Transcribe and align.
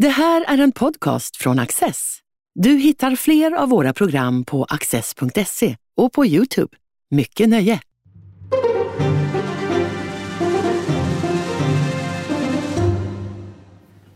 Det 0.00 0.08
här 0.08 0.44
är 0.48 0.58
en 0.58 0.72
podcast 0.72 1.36
från 1.36 1.58
Access. 1.58 2.18
Du 2.54 2.70
hittar 2.70 3.16
fler 3.16 3.52
av 3.52 3.68
våra 3.68 3.92
program 3.92 4.44
på 4.44 4.64
access.se 4.64 5.76
och 5.96 6.12
på 6.12 6.26
Youtube. 6.26 6.76
Mycket 7.10 7.48
nöje! 7.48 7.80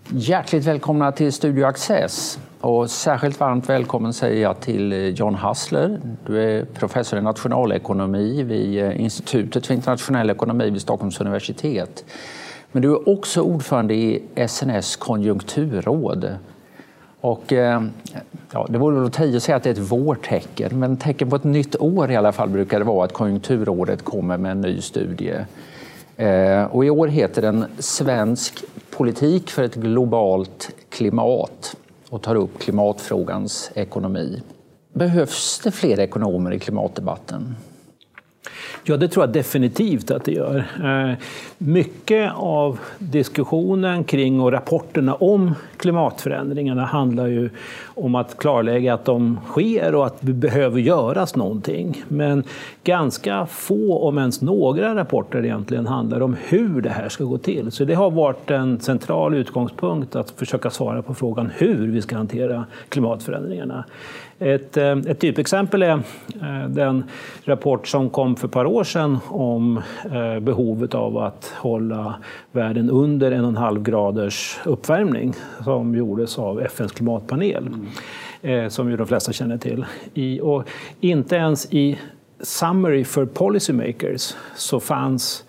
Hjärtligt 0.09 0.65
välkomna 0.65 1.13
till 1.13 1.33
Studio 1.33 1.65
Access. 1.65 2.39
Och 2.61 2.91
särskilt 2.91 3.41
varmt 3.41 3.69
välkommen 3.69 4.13
säger 4.13 4.43
jag 4.43 4.61
till 4.61 4.93
eh, 4.93 4.99
John 4.99 5.35
Hassler. 5.35 6.01
Du 6.27 6.43
är 6.43 6.65
professor 6.65 7.19
i 7.19 7.23
nationalekonomi 7.23 8.43
vid 8.43 8.85
eh, 8.85 9.01
Institutet 9.01 9.67
för 9.67 9.75
internationell 9.75 10.31
ekonomi 10.31 10.71
vid 10.71 10.83
Stockholms 10.83 11.21
universitet. 11.21 12.05
Men 12.75 12.83
du 12.83 12.91
är 12.93 13.09
också 13.09 13.41
ordförande 13.41 13.95
i 13.95 14.23
SNS 14.49 14.97
konjunkturråd. 14.97 16.37
Och, 17.21 17.53
eh, 17.53 17.83
ja, 18.51 18.67
det 18.71 18.79
vore 18.79 18.97
väl 18.97 19.07
att 19.07 19.21
att 19.21 19.43
säga 19.43 19.57
att 19.57 19.63
det 19.63 19.69
är 19.69 19.73
ett 19.73 19.93
vårtecken, 19.93 20.79
men 20.79 20.97
tecken 20.97 21.31
på 21.31 21.37
ett 21.37 21.45
nytt 21.45 21.77
år 21.77 22.11
i 22.11 22.17
alla 22.17 22.33
fall 22.33 22.49
brukar 22.49 22.79
det 22.79 22.85
vara 22.85 23.05
att 23.05 23.13
Konjunkturrådet 23.13 24.05
kommer 24.05 24.39
med 24.39 24.51
en 24.51 24.61
ny 24.61 24.81
studie. 24.81 25.35
Eh, 26.17 26.65
och 26.65 26.85
I 26.85 26.91
år 26.91 27.09
heter 27.09 27.43
den 27.43 27.65
Svensk 27.79 28.65
politik 28.91 29.51
för 29.51 29.63
ett 29.63 29.75
globalt 29.75 30.71
klimat 30.89 31.77
och 32.09 32.23
tar 32.23 32.35
upp 32.35 32.59
klimatfrågans 32.59 33.71
ekonomi. 33.75 34.43
Behövs 34.93 35.61
det 35.65 35.71
fler 35.71 36.01
ekonomer 36.01 36.53
i 36.53 36.59
klimatdebatten? 36.59 37.55
Ja, 38.85 38.97
det 38.97 39.09
tror 39.09 39.23
jag 39.27 39.33
definitivt 39.33 40.11
att 40.11 40.25
det 40.25 40.33
gör. 40.33 40.65
Eh, 40.85 41.19
mycket 41.59 42.33
av 42.37 42.79
diskussionen 42.99 44.05
kring 44.05 44.41
och 44.41 44.53
rapporterna 44.53 45.15
om 45.15 45.55
klimatförändringarna 45.77 46.85
handlar 46.85 47.27
ju 47.27 47.51
om 47.85 48.15
att 48.15 48.39
klarlägga 48.39 48.95
att 48.95 49.05
de 49.05 49.39
sker 49.47 49.95
och 49.95 50.07
att 50.07 50.17
det 50.21 50.33
behöver 50.33 50.81
göras 50.81 51.37
någonting. 51.37 52.05
Men 52.09 52.45
ganska 52.85 53.47
få, 53.47 53.99
om 53.99 54.19
ens 54.19 54.41
några, 54.41 54.95
rapporter 54.95 55.45
egentligen 55.45 55.87
handlar 55.87 56.21
om 56.21 56.37
hur 56.49 56.83
det 56.83 56.91
här 56.91 57.09
ska 57.09 57.25
gå 57.25 57.39
till. 57.39 57.73
Så 57.73 57.85
det 57.85 57.95
har 57.95 58.11
varit 58.11 58.51
en 58.51 58.81
central 58.81 59.35
utgångspunkt 59.35 60.17
att 60.17 60.31
försöka 60.31 60.71
svara 60.71 61.03
på 61.03 61.15
frågan 61.15 61.51
hur 61.57 61.91
vi 61.91 62.03
ska 62.03 62.17
hantera 62.17 62.65
klimatförändringarna. 62.89 63.85
Ett, 64.39 64.77
eh, 64.77 64.93
ett 64.93 65.19
typexempel 65.21 65.83
är 65.83 65.91
eh, 65.91 66.69
den 66.69 67.05
rapport 67.45 67.89
som 67.89 68.11
kom 68.11 68.37
för 68.37 68.49
ett 68.49 68.53
par 68.53 68.65
år 68.65 68.85
sedan 68.85 69.19
om 69.29 69.81
eh, 70.13 70.41
behovet 70.41 70.95
av 70.95 71.19
att 71.19 71.53
hålla 71.57 72.15
världen 72.53 72.91
under 72.91 73.33
en 73.33 73.45
och 73.45 73.49
en 73.51 73.57
halv 73.57 73.83
graders 73.83 74.59
uppvärmning 74.65 75.35
som 75.65 75.95
gjordes 75.95 76.39
av 76.39 76.61
FNs 76.61 76.93
klimatpanel, 76.93 77.69
mm. 78.43 78.71
som 78.71 78.91
ju 78.91 78.97
de 78.97 79.07
flesta 79.07 79.33
känner 79.33 79.59
till. 79.59 79.85
och 80.43 80.65
inte 81.01 81.37
ens 81.37 81.73
i 81.73 81.99
Summary 82.41 83.05
for 83.05 83.27
Policymakers 83.27 84.35
så 84.57 84.81
fanns 84.81 85.45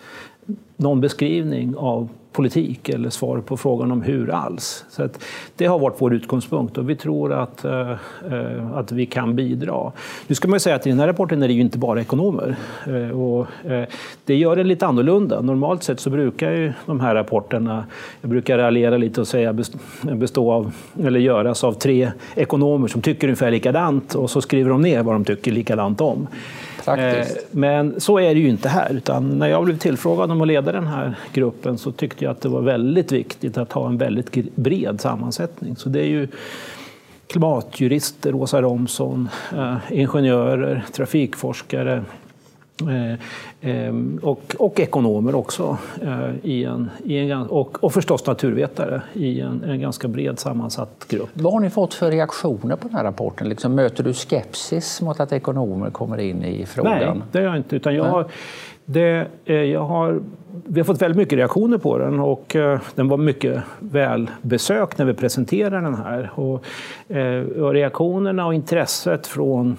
någon 0.77 1.01
beskrivning 1.01 1.75
av 1.77 2.09
politik 2.35 2.89
eller 2.89 3.09
svar 3.09 3.41
på 3.41 3.57
frågan 3.57 3.91
om 3.91 4.01
hur 4.01 4.29
alls. 4.29 4.85
Så 4.89 5.09
det 5.55 5.65
har 5.65 5.79
varit 5.79 5.95
vår 5.97 6.13
utgångspunkt 6.13 6.77
och 6.77 6.89
vi 6.89 6.95
tror 6.95 7.33
att, 7.33 7.65
eh, 7.65 7.91
eh, 8.31 8.71
att 8.73 8.91
vi 8.91 9.05
kan 9.05 9.35
bidra. 9.35 9.91
Nu 10.27 10.35
ska 10.35 10.47
man 10.47 10.59
säga 10.59 10.75
att 10.75 10.87
i 10.87 10.89
den 10.89 10.99
här 10.99 11.07
rapporten 11.07 11.43
är 11.43 11.47
det 11.47 11.53
ju 11.53 11.61
inte 11.61 11.77
bara 11.77 12.01
ekonomer. 12.01 12.55
Eh, 12.87 13.19
och, 13.21 13.47
det 14.25 14.35
gör 14.35 14.55
det 14.55 14.63
lite 14.63 14.85
annorlunda. 14.85 15.41
Normalt 15.41 15.83
sett 15.83 15.99
så 15.99 16.09
brukar 16.09 16.51
ju 16.51 16.73
de 16.85 16.99
här 16.99 17.15
rapporterna, 17.15 17.85
jag 18.21 18.29
brukar 18.29 18.57
raljera 18.57 18.97
lite 18.97 19.21
och 19.21 19.27
säga 19.27 19.55
bestå 20.01 20.51
av, 20.51 20.71
eller 21.03 21.19
göras 21.19 21.63
av 21.63 21.73
tre 21.73 22.11
ekonomer 22.35 22.87
som 22.87 23.01
tycker 23.01 23.27
ungefär 23.27 23.51
likadant 23.51 24.15
och 24.15 24.29
så 24.29 24.41
skriver 24.41 24.69
de 24.69 24.81
ner 24.81 25.03
vad 25.03 25.15
de 25.15 25.25
tycker 25.25 25.51
likadant 25.51 26.01
om. 26.01 26.27
Faktiskt. 26.85 27.37
Eh, 27.37 27.43
men 27.51 28.01
så 28.01 28.19
är 28.19 28.35
det 28.35 28.39
ju 28.39 28.49
inte 28.49 28.69
här. 28.69 28.93
Utan 28.93 29.39
när 29.39 29.47
jag 29.47 29.63
blev 29.65 29.77
tillfrågad 29.77 30.31
om 30.31 30.41
att 30.41 30.47
leda 30.47 30.71
den 30.71 30.87
här 30.87 31.15
gruppen 31.33 31.77
så 31.77 31.91
tyckte 31.91 32.23
jag 32.23 32.31
att 32.31 32.41
det 32.41 32.49
var 32.49 32.61
väldigt 32.61 33.11
viktigt 33.11 33.57
att 33.57 33.71
ha 33.71 33.87
en 33.87 33.97
väldigt 33.97 34.55
bred 34.55 35.01
sammansättning. 35.01 35.75
Så 35.75 35.89
det 35.89 35.99
är 35.99 36.07
ju 36.07 36.27
klimatjurister, 37.27 38.35
Åsa 38.35 38.61
Romson, 38.61 39.29
eh, 39.57 39.77
ingenjörer, 39.91 40.85
trafikforskare, 40.91 42.03
och, 44.21 44.55
och 44.59 44.79
ekonomer 44.79 45.35
också, 45.35 45.77
eh, 46.01 46.29
i 46.43 46.63
en, 46.63 46.89
i 47.03 47.17
en, 47.17 47.41
och, 47.41 47.83
och 47.83 47.93
förstås 47.93 48.25
naturvetare 48.25 49.01
i 49.13 49.41
en, 49.41 49.63
en, 49.63 49.81
ganska 49.81 50.07
bred 50.07 50.39
sammansatt 50.39 51.05
grupp. 51.09 51.29
Vad 51.33 51.53
har 51.53 51.59
ni 51.59 51.69
fått 51.69 51.93
för 51.93 52.11
reaktioner 52.11 52.75
på 52.75 52.87
den 52.87 52.97
här 52.97 53.03
rapporten? 53.03 53.49
Liksom, 53.49 53.75
möter 53.75 54.03
du 54.03 54.13
skepsis 54.13 55.01
mot 55.01 55.19
att 55.19 55.31
ekonomer 55.31 55.89
kommer 55.89 56.17
in 56.17 56.43
i 56.43 56.65
frågan? 56.65 57.17
Nej, 57.17 57.21
det 57.31 57.39
gör 57.39 57.47
jag 57.47 57.57
inte. 57.57 57.75
Utan 57.75 57.95
jag 57.95 58.03
har, 58.03 58.25
det, 58.85 59.27
eh, 59.45 59.55
jag 59.55 59.83
har, 59.83 60.21
vi 60.65 60.79
har 60.79 60.85
fått 60.85 61.01
väldigt 61.01 61.17
mycket 61.17 61.37
reaktioner 61.37 61.77
på 61.77 61.97
den 61.97 62.19
och 62.19 62.55
den 62.95 63.07
var 63.07 63.17
mycket 63.17 63.63
välbesökt 63.79 64.97
när 64.97 65.05
vi 65.05 65.13
presenterade 65.13 65.81
den 65.81 65.95
här. 65.95 66.31
Och, 66.35 66.65
och 67.59 67.73
reaktionerna 67.73 68.45
och 68.45 68.53
intresset 68.53 69.27
från 69.27 69.77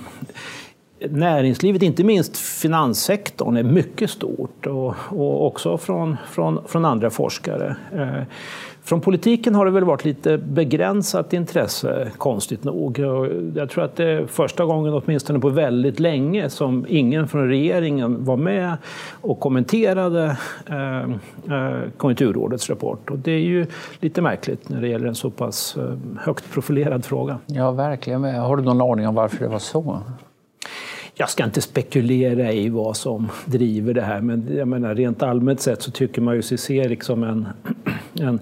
näringslivet, 1.01 1.83
inte 1.83 2.05
minst 2.05 2.37
finanssektorn, 2.37 3.57
är 3.57 3.63
mycket 3.63 4.11
stort 4.11 4.67
och, 4.67 4.95
och 5.11 5.47
också 5.47 5.79
från, 5.79 6.17
från, 6.31 6.61
från 6.67 6.85
andra 6.85 7.11
forskare. 7.11 7.77
Eh, 7.93 8.23
från 8.87 9.01
politiken 9.01 9.55
har 9.55 9.65
det 9.65 9.71
väl 9.71 9.85
varit 9.85 10.05
lite 10.05 10.39
begränsat 10.39 11.33
intresse, 11.33 12.11
konstigt 12.19 12.65
nog. 12.65 12.99
Jag 13.55 13.71
tror 13.71 13.85
att 13.85 13.97
det 13.97 14.05
är 14.05 14.27
första 14.27 14.65
gången, 14.65 14.95
åtminstone 14.95 15.39
på 15.39 15.49
väldigt 15.49 16.01
länge, 16.01 16.51
som 16.51 16.87
ingen 16.89 17.29
från 17.29 17.49
regeringen 17.49 18.25
var 18.25 18.37
med 18.37 18.77
och 19.21 19.41
kommenterade 19.41 20.37
eh, 20.67 21.01
eh 21.01 21.77
Konjunkturrådets 21.97 22.71
rapport. 22.71 23.11
Och 23.11 23.19
det 23.19 23.33
är 23.33 23.39
ju 23.39 23.67
lite 24.01 24.23
märkligt 24.23 24.69
när 24.69 24.81
det 24.81 24.89
gäller 24.89 25.07
en 25.07 25.15
så 25.15 25.31
pass 25.31 25.77
eh, 25.77 25.95
högt 26.21 26.53
profilerad 26.53 27.05
fråga. 27.05 27.39
Ja, 27.47 27.71
verkligen. 27.71 28.25
Har 28.25 28.57
du 28.57 28.63
någon 28.63 28.81
aning 28.81 29.09
om 29.09 29.15
varför 29.15 29.39
det 29.39 29.49
var 29.49 29.59
så? 29.59 30.01
Jag 31.19 31.31
ska 31.31 31.45
inte 31.45 31.61
spekulera 31.61 32.53
i 32.53 32.69
vad 32.69 32.97
som 32.97 33.29
driver 33.45 33.95
det 33.95 34.03
här, 34.03 34.21
men 34.21 34.57
jag 34.57 34.69
menar, 34.69 34.95
rent 34.95 35.23
allmänt 35.23 35.61
sett 35.61 35.83
så 35.83 35.91
tycker 35.91 36.23
man 36.23 36.35
ju 36.35 36.43
sig 36.43 36.59
se 36.59 36.89
liksom 36.89 37.23
en, 37.23 37.49
en, 38.15 38.41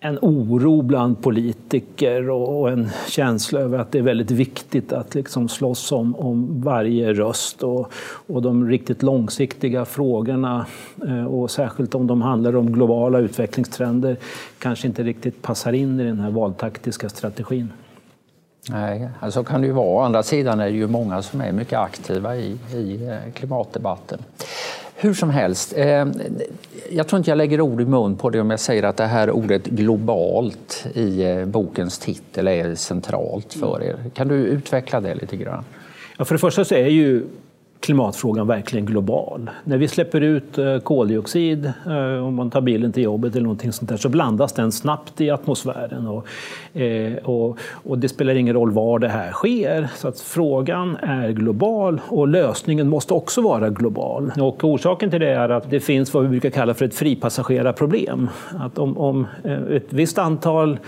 en 0.00 0.18
oro 0.22 0.82
bland 0.82 1.22
politiker 1.22 2.30
och 2.30 2.70
en 2.70 2.88
känsla 3.08 3.60
över 3.60 3.78
att 3.78 3.92
det 3.92 3.98
är 3.98 4.02
väldigt 4.02 4.30
viktigt 4.30 4.92
att 4.92 5.14
liksom 5.14 5.48
slåss 5.48 5.92
om, 5.92 6.16
om 6.16 6.60
varje 6.62 7.12
röst 7.12 7.62
och, 7.62 7.92
och 8.26 8.42
de 8.42 8.68
riktigt 8.68 9.02
långsiktiga 9.02 9.84
frågorna 9.84 10.66
eh, 11.06 11.24
och 11.24 11.50
särskilt 11.50 11.94
om 11.94 12.06
de 12.06 12.22
handlar 12.22 12.56
om 12.56 12.72
globala 12.72 13.18
utvecklingstrender 13.18 14.16
kanske 14.58 14.86
inte 14.86 15.02
riktigt 15.02 15.42
passar 15.42 15.72
in 15.72 16.00
i 16.00 16.04
den 16.04 16.20
här 16.20 16.30
valtaktiska 16.30 17.08
strategin. 17.08 17.68
Nej, 18.72 19.08
så 19.30 19.44
kan 19.44 19.60
det 19.60 19.66
ju 19.66 19.72
vara. 19.72 19.86
Å 19.86 20.00
andra 20.00 20.22
sidan 20.22 20.60
är 20.60 20.64
det 20.64 20.76
ju 20.76 20.86
många 20.86 21.22
som 21.22 21.40
är 21.40 21.52
mycket 21.52 21.78
aktiva 21.78 22.36
i, 22.36 22.56
i 22.74 23.08
eh, 23.08 23.32
klimatdebatten. 23.34 24.18
Hur 24.94 25.14
som 25.14 25.30
helst, 25.30 25.72
eh, 25.76 26.06
jag 26.90 27.08
tror 27.08 27.18
inte 27.18 27.30
jag 27.30 27.38
lägger 27.38 27.60
ord 27.60 27.80
i 27.80 27.84
mun 27.84 28.16
på 28.16 28.30
det 28.30 28.40
om 28.40 28.50
jag 28.50 28.60
säger 28.60 28.82
att 28.82 28.96
det 28.96 29.06
här 29.06 29.30
ordet 29.30 29.66
globalt 29.66 30.86
i 30.94 31.22
eh, 31.22 31.44
bokens 31.44 31.98
titel 31.98 32.48
är 32.48 32.74
centralt 32.74 33.54
för 33.54 33.82
er. 33.82 33.96
Kan 34.14 34.28
du 34.28 34.34
utveckla 34.34 35.00
det 35.00 35.14
lite 35.14 35.36
grann? 35.36 35.64
Ja, 36.18 36.24
för 36.24 36.34
det 36.34 36.38
första 36.38 36.64
så 36.64 36.74
är 36.74 36.88
ju 36.88 37.26
klimatfrågan 37.80 38.46
verkligen 38.46 38.86
global. 38.86 39.50
När 39.64 39.78
vi 39.78 39.88
släpper 39.88 40.20
ut 40.20 40.58
eh, 40.58 40.78
koldioxid, 40.78 41.72
eh, 41.86 42.26
om 42.26 42.34
man 42.34 42.50
tar 42.50 42.60
bilen 42.60 42.92
till 42.92 43.02
jobbet 43.02 43.32
eller 43.32 43.42
någonting 43.42 43.72
sånt 43.72 43.88
där, 43.88 43.96
så 43.96 44.08
blandas 44.08 44.52
den 44.52 44.72
snabbt 44.72 45.20
i 45.20 45.30
atmosfären. 45.30 46.06
Och, 46.06 46.26
eh, 46.80 47.16
och, 47.16 47.58
och, 47.72 47.98
det 47.98 48.08
spelar 48.08 48.34
ingen 48.34 48.54
roll 48.54 48.70
var 48.70 48.98
det 48.98 49.08
här 49.08 49.32
sker. 49.32 49.88
Så 49.96 50.08
att 50.08 50.20
frågan 50.20 50.96
är 50.96 51.30
global 51.30 52.00
och 52.08 52.28
lösningen 52.28 52.88
måste 52.88 53.14
också 53.14 53.42
vara 53.42 53.70
global. 53.70 54.32
Och 54.40 54.64
orsaken 54.64 55.10
till 55.10 55.20
det 55.20 55.30
är 55.30 55.48
att 55.48 55.70
det 55.70 55.80
finns 55.80 56.14
vad 56.14 56.22
vi 56.22 56.28
brukar 56.28 56.50
kalla 56.50 56.74
för 56.74 56.84
ett 56.84 56.94
fripassagerarproblem. 56.94 58.28
Att 58.58 58.78
om, 58.78 58.98
om 58.98 59.26
ett 59.70 59.92
visst 59.92 60.18
antal 60.18 60.78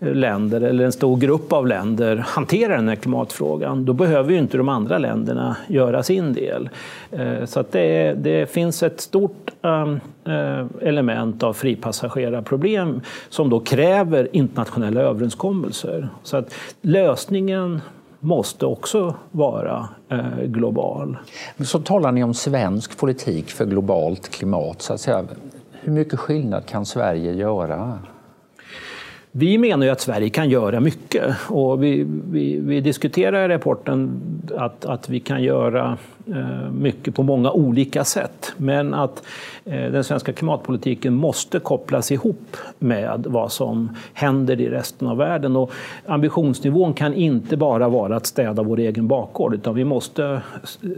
länder 0.00 0.60
eller 0.60 0.84
en 0.84 0.92
stor 0.92 1.16
grupp 1.16 1.52
av 1.52 1.66
länder 1.66 2.16
hanterar 2.16 2.76
den 2.76 2.88
här 2.88 2.96
klimatfrågan, 2.96 3.84
då 3.84 3.92
behöver 3.92 4.32
ju 4.32 4.38
inte 4.38 4.56
de 4.56 4.68
andra 4.68 4.98
länderna 4.98 5.56
göra 5.68 6.02
sin 6.02 6.32
del. 6.32 6.70
Eh, 7.10 7.44
så 7.44 7.60
att 7.60 7.72
det, 7.72 8.14
det 8.14 8.50
finns 8.50 8.82
ett 8.82 9.00
stort 9.00 9.50
ehm, 9.62 10.00
eh, 10.24 10.66
element 10.88 11.42
av 11.42 11.52
fripassagerarproblem 11.52 13.00
som 13.28 13.50
då 13.50 13.60
kräver 13.60 14.36
internationella 14.36 15.00
överenskommelser. 15.00 16.08
Så 16.22 16.36
att 16.36 16.54
lösningen 16.80 17.80
måste 18.20 18.66
också 18.66 19.14
vara 19.30 19.88
eh, 20.08 20.44
global. 20.44 21.16
Så 21.64 21.78
talar 21.78 22.12
ni 22.12 22.24
om 22.24 22.34
svensk 22.34 22.98
politik 22.98 23.50
för 23.50 23.64
globalt 23.64 24.28
klimat. 24.28 24.82
Så 24.82 24.92
att 24.92 25.00
säga. 25.00 25.24
Hur 25.72 25.92
mycket 25.92 26.18
skillnad 26.18 26.66
kan 26.66 26.86
Sverige 26.86 27.32
göra? 27.32 27.98
Vi 29.36 29.58
menar 29.58 29.86
ju 29.86 29.92
att 29.92 30.00
Sverige 30.00 30.28
kan 30.28 30.50
göra 30.50 30.80
mycket 30.80 31.34
och 31.48 31.82
vi, 31.82 32.06
vi, 32.30 32.58
vi 32.58 32.80
diskuterar 32.80 33.44
i 33.44 33.54
rapporten 33.54 34.20
att, 34.56 34.84
att 34.84 35.08
vi 35.08 35.20
kan 35.20 35.42
göra 35.42 35.98
eh, 36.26 36.70
mycket 36.70 37.14
på 37.14 37.22
många 37.22 37.50
olika 37.52 38.04
sätt. 38.04 38.52
Men 38.56 38.94
att 38.94 39.22
eh, 39.64 39.90
den 39.90 40.04
svenska 40.04 40.32
klimatpolitiken 40.32 41.14
måste 41.14 41.58
kopplas 41.58 42.12
ihop 42.12 42.56
med 42.78 43.26
vad 43.28 43.52
som 43.52 43.96
händer 44.12 44.60
i 44.60 44.68
resten 44.68 45.08
av 45.08 45.16
världen. 45.16 45.56
Och 45.56 45.72
ambitionsnivån 46.06 46.94
kan 46.94 47.14
inte 47.14 47.56
bara 47.56 47.88
vara 47.88 48.16
att 48.16 48.26
städa 48.26 48.62
vår 48.62 48.78
egen 48.78 49.08
bakgård 49.08 49.54
utan 49.54 49.74
vi 49.74 49.84
måste 49.84 50.42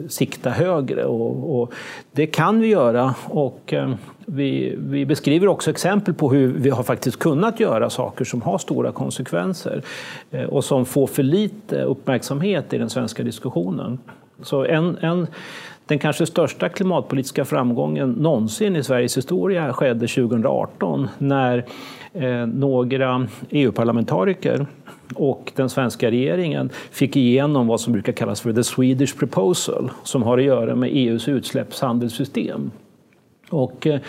sikta 0.09 0.51
högre. 0.51 1.05
Och, 1.05 1.61
och 1.61 1.73
det 2.13 2.27
kan 2.27 2.61
vi 2.61 2.67
göra. 2.67 3.15
Och, 3.25 3.73
eh, 3.73 3.95
vi, 4.27 4.75
vi, 4.79 5.07
beskriver 5.07 5.49
också 5.49 5.71
exempel 5.71 6.15
på 6.15 6.31
hur 6.31 6.53
vi 6.53 6.71
har 6.71 6.83
faktiskt 6.83 7.19
kunnat 7.19 7.61
göra 7.61 7.91
saker 7.91 8.25
som 8.25 8.43
har 8.43 8.59
stora 8.59 8.93
konsekvenser 8.93 9.83
eh, 10.31 10.45
och 10.45 10.65
som 10.65 10.87
får 10.87 11.07
för 11.07 11.23
lite 11.23 11.83
uppmärksamhet 11.83 12.73
i 12.73 12.79
den 12.79 12.91
svenska 12.91 13.23
diskussionen. 13.23 13.99
Så 14.43 14.65
en, 14.65 14.97
en, 14.97 15.27
den 15.87 15.99
kanske 15.99 16.27
största 16.27 16.69
klimatpolitiska 16.69 17.45
framgången 17.45 18.11
någonsin 18.11 18.77
i 18.77 18.83
Sveriges 18.83 19.17
historia 19.17 19.73
skedde 19.73 20.07
2018 20.07 21.09
när 21.19 21.65
eh, 22.13 22.47
några 22.47 23.29
EU-parlamentariker 23.51 24.67
och 25.15 25.53
den 25.57 25.71
svenska 25.71 26.11
regeringen 26.11 26.71
fick 26.91 27.17
igenom 27.17 27.67
vad 27.67 27.81
som 27.81 27.93
brukar 27.93 28.13
kallas 28.13 28.41
för 28.41 28.53
the 28.53 28.65
Swedish 28.65 29.19
proposal 29.19 29.91
som 30.03 30.23
har 30.23 30.39
att 30.39 30.45
göra 30.45 30.75
med 30.75 30.91
EUs 30.93 31.29
utsläppshandelssystem. 31.29 32.71
Och 33.51 33.87
eh, 33.87 34.01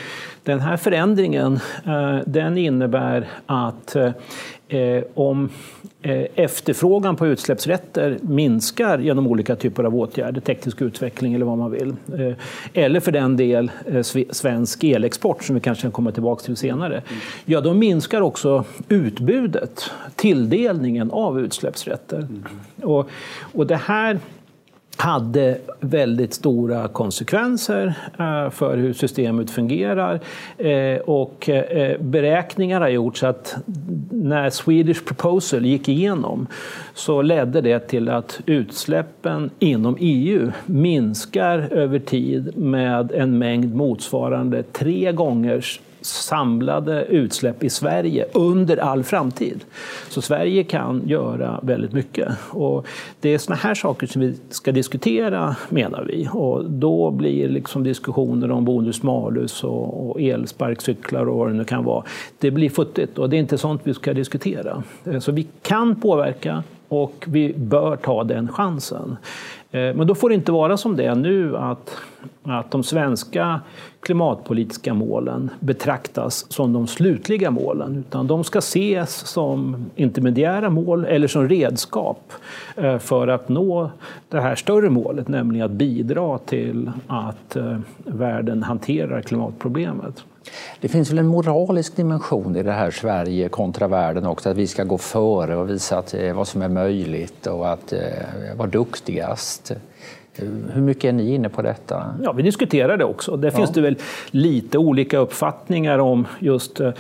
den 0.44 0.60
här 0.60 0.78
förändringen 0.78 1.60
eh, 1.86 2.18
den 2.25 2.57
innebär 2.57 3.28
att 3.45 3.95
eh, 3.95 5.04
om 5.13 5.50
efterfrågan 6.36 7.16
på 7.16 7.28
utsläppsrätter 7.28 8.18
minskar 8.22 9.00
genom 9.00 9.28
olika 9.28 9.56
typer 9.56 9.84
av 9.84 9.95
åtgärder, 9.95 10.42
teknisk 10.42 10.81
utveckling 10.81 11.34
eller 11.34 11.45
vad 11.45 11.57
man 11.57 11.72
vill, 11.72 11.95
eller 12.74 13.00
för 13.00 13.12
den 13.12 13.38
del 13.38 13.72
svensk 14.31 14.84
elexport 14.84 15.44
som 15.44 15.56
vi 15.56 15.62
kanske 15.62 15.81
kan 15.81 15.92
komma 15.92 16.12
tillbaka 16.12 16.44
till 16.44 16.56
senare, 16.56 17.04
ja 17.45 17.62
då 17.62 17.74
minskar 17.74 18.22
också 18.22 18.63
utbudet, 18.89 19.92
tilldelningen 20.16 21.12
av 21.12 21.39
utsläppsrätter. 21.39 22.18
Mm. 22.18 22.44
Och, 22.81 23.10
och 23.54 23.68
det 23.68 23.75
här 23.75 24.19
hade 24.97 25.57
väldigt 25.79 26.33
stora 26.33 26.88
konsekvenser 26.88 27.94
eh, 28.19 28.49
för 28.49 28.77
hur 28.77 28.94
systemet 28.94 29.51
fungerar. 29.51 30.19
Eh, 30.57 30.97
och 30.97 31.49
eh, 31.49 32.01
beräkningar 32.01 32.81
har 32.81 32.88
gjorts 32.88 33.23
att 33.23 33.55
när 34.11 34.49
Swedish 34.49 35.05
Proposal 35.05 35.65
gick 35.65 35.89
igenom 35.89 36.47
så 36.94 37.21
ledde 37.21 37.61
det 37.61 37.79
till 37.79 38.09
att 38.09 38.39
utsläppen 38.45 39.49
inom 39.59 39.97
EU 39.99 40.51
minskar 40.65 41.59
över 41.71 42.00
tid 42.00 42.57
med 42.57 43.11
en 43.11 43.38
mängd 43.38 43.75
motsvarande 43.75 44.63
tre 44.63 45.11
gångers 45.11 45.79
samlade 46.01 47.05
utsläpp 47.05 47.63
i 47.63 47.69
Sverige 47.69 48.25
under 48.33 48.77
all 48.77 49.03
framtid. 49.03 49.63
Så 50.09 50.21
Sverige 50.21 50.63
kan 50.63 51.01
göra 51.05 51.59
väldigt 51.63 51.94
mycket. 51.94 52.27
Och 52.49 52.88
det 53.19 53.33
är 53.33 53.38
såna 53.38 53.55
här 53.55 53.75
saker 53.75 54.07
som 54.07 54.21
vi 54.21 54.35
ska 54.49 54.71
diskutera, 54.71 55.55
menar 55.69 56.03
vi. 56.03 56.29
Och 56.31 56.65
då 56.65 57.11
blir 57.11 57.49
liksom 57.49 57.83
diskussioner 57.83 58.51
om 58.51 58.65
bonus-malus 58.65 59.63
och, 59.63 60.09
och 60.09 60.21
elsparkcyklar 60.21 61.29
och 61.29 61.38
vad 61.38 61.47
det 61.47 61.53
nu 61.53 61.63
kan 61.65 61.83
vara, 61.83 62.03
det 62.39 62.51
blir 62.51 62.69
futtigt 62.69 63.17
och 63.17 63.29
det 63.29 63.35
är 63.38 63.39
inte 63.39 63.57
sånt 63.57 63.81
vi 63.83 63.93
ska 63.93 64.13
diskutera. 64.13 64.83
Eh, 65.05 65.19
så 65.19 65.31
vi 65.31 65.47
kan 65.61 65.95
påverka 65.95 66.63
och 66.88 67.25
vi 67.27 67.53
bör 67.53 67.95
ta 67.95 68.23
den 68.23 68.47
chansen. 68.47 69.17
Eh, 69.71 69.95
men 69.95 70.07
då 70.07 70.15
får 70.15 70.29
det 70.29 70.35
inte 70.35 70.51
vara 70.51 70.77
som 70.77 70.95
det 70.95 71.05
är 71.05 71.15
nu 71.15 71.57
att, 71.57 71.97
att 72.43 72.71
de 72.71 72.83
svenska 72.83 73.61
klimatpolitiska 73.99 74.93
målen 74.93 75.49
betraktas 75.59 76.51
som 76.51 76.73
de 76.73 76.87
slutliga 76.87 77.51
målen. 77.51 77.95
Utan 77.95 78.27
de 78.27 78.43
ska 78.43 78.59
ses 78.59 79.27
som 79.27 79.85
intermediära 79.95 80.69
mål 80.69 81.05
eller 81.05 81.27
som 81.27 81.49
redskap 81.49 82.33
eh, 82.75 82.97
för 82.97 83.27
att 83.27 83.49
nå 83.49 83.91
det 84.29 84.39
här 84.41 84.55
större 84.55 84.89
målet, 84.89 85.27
nämligen 85.27 85.65
att 85.65 85.71
bidra 85.71 86.37
till 86.37 86.91
att 87.07 87.55
eh, 87.55 87.79
världen 88.05 88.63
hanterar 88.63 89.21
klimatproblemet. 89.21 90.23
Det 90.81 90.88
finns 90.88 91.11
väl 91.11 91.17
en 91.17 91.27
moralisk 91.27 91.95
dimension 91.95 92.55
i 92.55 92.63
det 92.63 92.71
här 92.71 92.91
Sverige 92.91 93.49
kontra 93.49 93.88
världen 93.88 94.25
också, 94.25 94.49
att 94.49 94.57
vi 94.57 94.67
ska 94.67 94.83
gå 94.83 94.97
före 94.97 95.55
och 95.55 95.69
visa 95.69 95.97
att, 95.97 96.13
eh, 96.13 96.33
vad 96.33 96.47
som 96.47 96.61
är 96.61 96.69
möjligt 96.69 97.47
och 97.47 97.71
att 97.71 97.94
eh, 97.94 97.99
vara 98.55 98.69
duktigast. 98.69 99.71
Hur 100.74 100.81
mycket 100.81 101.04
är 101.04 101.13
ni 101.13 101.34
inne 101.34 101.50
på 101.50 101.62
detta? 101.62 102.16
Ja, 102.24 102.31
vi 102.31 102.44
diskuterar 102.44 102.98
det 102.98 103.06
också. 103.06 103.38
Det 103.38 103.48
ja. 103.48 103.51
finns 103.51 103.69
det 103.69 103.81
väl 103.81 103.95
lite 104.31 104.78
olika 104.78 105.18
uppfattningar 105.18 106.00
om 106.00 106.28
just 106.39 106.80
eh, 106.80 106.92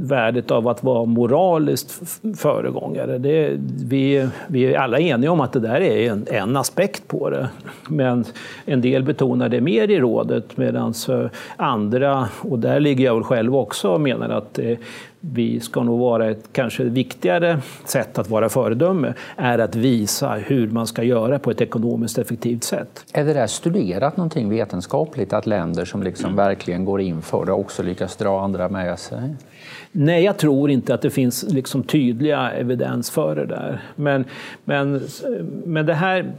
värdet 0.00 0.50
av 0.50 0.68
att 0.68 0.84
vara 0.84 1.04
moraliskt 1.04 2.02
föregångare. 2.36 3.18
Det, 3.18 3.52
vi, 3.84 4.28
vi 4.46 4.64
är 4.64 4.78
alla 4.78 4.98
eniga 4.98 5.30
om 5.30 5.40
att 5.40 5.52
det 5.52 5.60
där 5.60 5.80
är 5.80 6.10
en, 6.10 6.26
en 6.30 6.56
aspekt 6.56 7.08
på 7.08 7.30
det. 7.30 7.48
Men 7.88 8.24
en 8.64 8.80
del 8.80 9.02
betonar 9.02 9.48
det 9.48 9.60
mer 9.60 9.90
i 9.90 9.98
rådet 9.98 10.56
medan 10.56 10.94
andra, 11.56 12.28
och 12.40 12.58
där 12.58 12.80
ligger 12.80 13.04
jag 13.04 13.14
väl 13.14 13.24
själv 13.24 13.56
också, 13.56 13.98
menar 13.98 14.28
att 14.28 14.58
vi 15.32 15.60
ska 15.60 15.82
nog 15.82 16.00
vara 16.00 16.30
ett 16.30 16.48
kanske 16.52 16.84
viktigare 16.84 17.60
sätt 17.84 18.18
att 18.18 18.30
vara 18.30 18.48
föredöme 18.48 19.14
är 19.36 19.58
att 19.58 19.76
visa 19.76 20.32
hur 20.34 20.70
man 20.70 20.86
ska 20.86 21.02
göra 21.02 21.38
på 21.38 21.50
ett 21.50 21.60
ekonomiskt 21.60 22.18
effektivt 22.18 22.64
sätt. 22.64 23.04
Är 23.12 23.24
det 23.24 23.32
där 23.32 23.46
studerat 23.46 24.16
någonting 24.16 24.48
vetenskapligt 24.48 25.32
att 25.32 25.46
länder 25.46 25.84
som 25.84 26.02
liksom 26.02 26.24
mm. 26.24 26.36
verkligen 26.36 26.84
går 26.84 27.00
in 27.00 27.22
för 27.22 27.44
det 27.44 27.52
också 27.52 27.82
lyckas 27.82 28.16
dra 28.16 28.40
andra 28.40 28.68
med 28.68 28.98
sig? 28.98 29.36
Nej, 29.92 30.24
jag 30.24 30.36
tror 30.36 30.70
inte 30.70 30.94
att 30.94 31.02
det 31.02 31.10
finns 31.10 31.42
liksom 31.42 31.82
tydliga 31.82 32.50
evidens 32.50 33.10
för 33.10 33.36
det 33.36 33.46
där. 33.46 33.82
Men, 33.96 34.24
men, 34.64 35.00
men 35.64 35.86
det 35.86 35.94
här 35.94 36.34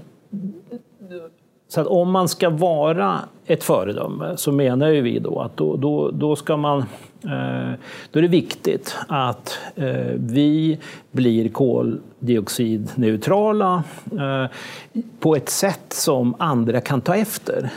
så 1.67 1.81
att 1.81 1.87
om 1.87 2.11
man 2.11 2.27
ska 2.27 2.49
vara 2.49 3.19
ett 3.45 3.63
föredöme 3.63 4.37
så 4.37 4.51
menar 4.51 4.87
ju 4.87 5.01
vi 5.01 5.19
då 5.19 5.39
att 5.39 5.57
då, 5.57 5.75
då, 5.75 6.11
då 6.11 6.35
ska 6.35 6.57
man 6.57 6.79
eh, 7.23 7.71
då 8.11 8.19
är 8.19 8.21
det 8.21 8.27
viktigt 8.27 8.95
att 9.07 9.59
eh, 9.75 10.13
vi 10.15 10.79
blir 11.11 11.49
koldioxidneutrala 11.49 13.83
eh, 14.11 14.45
på 15.19 15.35
ett 15.35 15.49
sätt 15.49 15.93
som 15.93 16.35
andra 16.39 16.81
kan 16.81 17.01
ta 17.01 17.15
efter. 17.15 17.69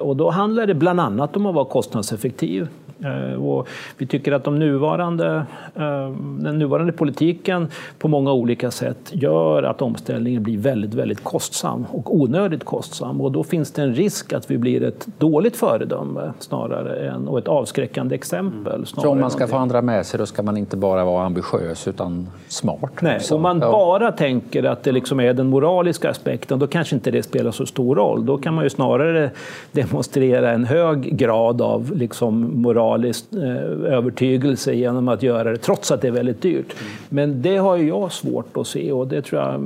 Och 0.00 0.16
då 0.16 0.30
handlar 0.30 0.66
det 0.66 0.74
bland 0.74 1.00
annat 1.00 1.36
om 1.36 1.46
att 1.46 1.54
vara 1.54 1.64
kostnadseffektiv. 1.64 2.68
Eh, 3.04 3.44
och 3.44 3.68
vi 3.98 4.06
tycker 4.06 4.32
att 4.32 4.44
de 4.44 4.58
nuvarande, 4.58 5.46
eh, 5.74 6.10
den 6.38 6.58
nuvarande 6.58 6.92
politiken 6.92 7.68
på 7.98 8.08
många 8.08 8.32
olika 8.32 8.70
sätt 8.70 8.98
gör 9.12 9.62
att 9.62 9.82
omställningen 9.82 10.42
blir 10.42 10.58
väldigt, 10.58 10.94
väldigt 10.94 11.24
kostsam 11.24 11.86
och 11.92 12.16
onödigt 12.16 12.64
kostsam. 12.64 13.20
Och 13.20 13.32
då 13.32 13.44
finns 13.44 13.72
det 13.72 13.82
en 13.82 13.94
risk 13.94 14.32
att 14.32 14.50
vi 14.50 14.58
blir 14.58 14.82
ett 14.82 15.06
dåligt 15.18 15.56
föredöme 15.56 16.32
snarare 16.38 17.08
än, 17.08 17.28
och 17.28 17.38
ett 17.38 17.48
avskräckande 17.48 18.14
exempel. 18.14 18.86
Så 18.86 19.08
om 19.08 19.20
man 19.20 19.30
ska 19.30 19.46
få 19.46 19.56
andra 19.56 19.82
med 19.82 20.06
sig 20.06 20.18
då 20.18 20.26
ska 20.26 20.42
man 20.42 20.56
inte 20.56 20.76
bara 20.76 21.04
vara 21.04 21.26
ambitiös 21.26 21.88
utan 21.88 22.28
smart? 22.48 22.92
Nej, 23.00 23.20
om 23.30 23.42
man 23.42 23.60
bara 23.60 24.12
tänker 24.12 24.64
att 24.64 24.82
det 24.82 24.92
liksom 24.92 25.20
är 25.20 25.34
den 25.34 25.46
moraliska 25.46 26.10
aspekten 26.10 26.58
då 26.58 26.66
kanske 26.66 26.94
inte 26.94 27.10
det 27.10 27.22
spelar 27.22 27.50
så 27.50 27.66
stor 27.66 27.96
roll. 27.96 28.26
Då 28.26 28.38
kan 28.38 28.54
man 28.54 28.64
ju 28.64 28.70
snarare 28.70 29.30
demonstrera 29.72 30.50
en 30.50 30.64
hög 30.64 31.16
grad 31.16 31.62
av 31.62 31.92
liksom 31.96 32.62
moral 32.62 32.85
moralisk 32.86 33.24
eh, 33.32 33.92
övertygelse 33.92 34.74
genom 34.74 35.08
att 35.08 35.22
göra 35.22 35.50
det, 35.50 35.58
trots 35.58 35.90
att 35.90 36.00
det 36.00 36.08
är 36.08 36.12
väldigt 36.12 36.42
dyrt. 36.42 36.74
Men 37.08 37.42
det 37.42 37.56
har 37.56 37.76
jag 37.76 38.12
svårt 38.12 38.56
att 38.56 38.66
se 38.66 38.92
och 38.92 39.08
det 39.08 39.22
tror 39.22 39.42
jag 39.42 39.60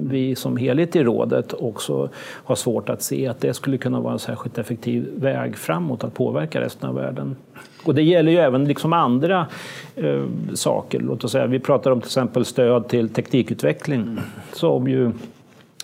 vi 0.00 0.34
som 0.34 0.56
helhet 0.56 0.96
i 0.96 1.02
rådet 1.02 1.52
också 1.52 2.08
har 2.20 2.54
svårt 2.54 2.88
att 2.88 3.02
se 3.02 3.26
att 3.26 3.40
det 3.40 3.54
skulle 3.54 3.78
kunna 3.78 4.00
vara 4.00 4.12
en 4.12 4.18
särskilt 4.18 4.58
effektiv 4.58 5.08
väg 5.16 5.56
framåt 5.56 6.04
att 6.04 6.14
påverka 6.14 6.60
resten 6.60 6.88
av 6.88 6.94
världen. 6.94 7.36
Och 7.84 7.94
det 7.94 8.02
gäller 8.02 8.32
ju 8.32 8.38
även 8.38 8.64
liksom 8.64 8.92
andra 8.92 9.46
eh, 9.96 10.22
saker. 10.54 11.00
Låt 11.00 11.24
oss 11.24 11.32
säga, 11.32 11.46
vi 11.46 11.58
pratar 11.58 11.90
om 11.90 12.00
till 12.00 12.08
exempel 12.08 12.44
stöd 12.44 12.88
till 12.88 13.08
teknikutveckling 13.08 14.18
som 14.52 14.88
ju 14.88 15.10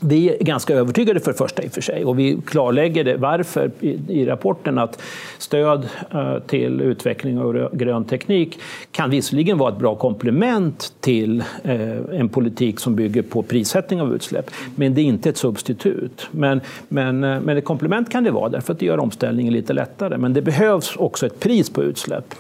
vi 0.01 0.31
är 0.31 0.45
ganska 0.45 0.75
övertygade 0.75 1.21
för 1.21 1.33
det 1.33 1.39
första 1.39 1.63
i 1.63 1.69
och 1.69 1.73
för 1.73 1.81
sig 1.81 2.05
och 2.05 2.19
vi 2.19 2.39
klarlägger 2.47 3.05
det, 3.05 3.17
varför 3.17 3.71
i, 4.09 4.27
rapporten 4.27 4.79
att 4.79 5.03
stöd 5.39 5.89
eh, 6.11 6.39
till 6.47 6.81
utveckling 6.81 7.39
av 7.39 7.77
grön 7.77 8.05
teknik 8.05 8.59
kan 8.91 9.11
visserligen 9.11 9.59
vara 9.59 9.73
ett 9.73 9.79
bra 9.79 9.95
komplement 9.95 10.93
till 11.01 11.45
eh, 11.65 11.99
en 12.13 12.29
politik 12.29 12.81
som 12.81 12.97
bygger 12.97 13.23
på 13.23 13.43
prissättning 13.43 14.01
av 14.01 14.15
utsläpp, 14.15 14.51
men 14.77 14.95
det 14.95 15.01
är 15.01 15.05
inte 15.05 15.29
ett 15.29 15.37
substitut. 15.37 16.29
Men, 16.31 16.61
men, 16.89 17.25
eh, 17.25 17.41
men 17.41 17.57
ett 17.57 17.65
komplement 17.65 18.11
kan 18.11 18.25
det 18.25 18.31
vara 18.31 18.49
därför 18.49 18.73
att 18.73 18.79
det 18.79 18.87
gör 18.87 18.99
omställningen 18.99 19.53
lite 19.53 19.73
lättare. 19.73 20.19
Men 20.19 20.33
det 20.33 20.43
behövs 20.43 20.97
också 20.97 21.27
ett 21.27 21.41
pris 21.41 21.71
på 21.71 21.83
utsläpp. 21.83 22.35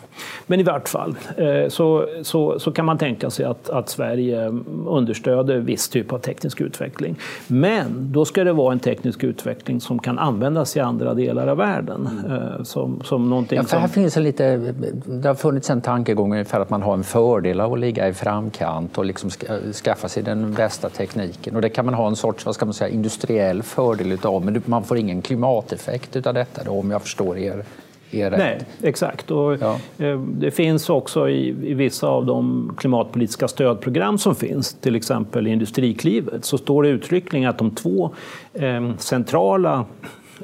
Men 0.46 0.60
i 0.60 0.62
vart 0.62 0.88
fall 0.88 1.16
eh, 1.36 1.68
så, 1.68 2.06
så, 2.22 2.58
så 2.58 2.72
kan 2.72 2.84
man 2.84 2.98
tänka 2.98 3.30
sig 3.30 3.44
att, 3.44 3.70
att 3.70 3.88
Sverige 3.88 4.46
understöder 4.86 5.58
viss 5.58 5.88
typ 5.88 6.12
av 6.12 6.18
teknisk 6.18 6.60
utveckling. 6.60 7.16
Men 7.46 8.12
då 8.12 8.24
ska 8.24 8.44
det 8.44 8.52
vara 8.52 8.72
en 8.72 8.80
teknisk 8.80 9.24
utveckling 9.24 9.80
som 9.80 9.98
kan 9.98 10.18
användas 10.18 10.76
i 10.76 10.80
andra 10.80 11.14
delar 11.14 11.46
av 11.46 11.56
världen. 11.56 12.08
Mm. 12.26 12.64
Som, 12.64 13.00
som 13.04 13.30
någonting 13.30 13.56
ja, 13.56 13.62
för 13.62 13.76
här 13.76 13.88
finns 13.88 14.16
en 14.16 14.22
lite, 14.22 14.56
det 15.06 15.28
har 15.28 15.34
funnits 15.34 15.70
en 15.70 15.80
tankegång 15.80 16.32
ungefär 16.32 16.60
att 16.60 16.70
man 16.70 16.82
har 16.82 16.94
en 16.94 17.04
fördel 17.04 17.60
av 17.60 17.72
att 17.72 17.78
ligga 17.78 18.08
i 18.08 18.14
framkant 18.14 18.98
och 18.98 19.04
liksom 19.04 19.30
skaffa 19.84 20.08
sig 20.08 20.22
den 20.22 20.54
bästa 20.54 20.88
tekniken. 20.88 21.56
Och 21.56 21.62
det 21.62 21.68
kan 21.68 21.84
man 21.84 21.94
ha 21.94 22.06
en 22.06 22.16
sorts 22.16 22.46
vad 22.46 22.54
ska 22.54 22.64
man 22.64 22.74
säga, 22.74 22.88
industriell 22.88 23.62
fördel 23.62 24.12
utav 24.12 24.44
men 24.44 24.62
man 24.66 24.84
får 24.84 24.98
ingen 24.98 25.22
klimateffekt 25.22 26.26
av 26.26 26.34
detta 26.34 26.64
då, 26.64 26.70
om 26.70 26.90
jag 26.90 27.02
förstår 27.02 27.38
er 27.38 27.64
är 28.10 28.30
rätt. 28.30 28.38
Nej, 28.38 28.60
exakt. 28.82 29.30
Och 29.30 29.56
ja. 29.60 29.78
Eh, 29.98 30.20
det 30.20 30.50
finns 30.50 30.90
också 30.90 31.28
i, 31.28 31.48
i, 31.48 31.74
vissa 31.74 32.06
av 32.06 32.26
de 32.26 32.72
klimatpolitiska 32.78 33.48
stödprogram 33.48 34.18
som 34.18 34.34
finns, 34.34 34.74
till 34.74 34.96
exempel 34.96 35.46
Industriklivet, 35.46 36.44
så 36.44 36.58
står 36.58 36.82
det 36.82 36.88
uttryckligen 36.88 37.48
att 37.48 37.58
de 37.58 37.70
två 37.70 38.10
eh, 38.54 38.90
centrala 38.98 39.84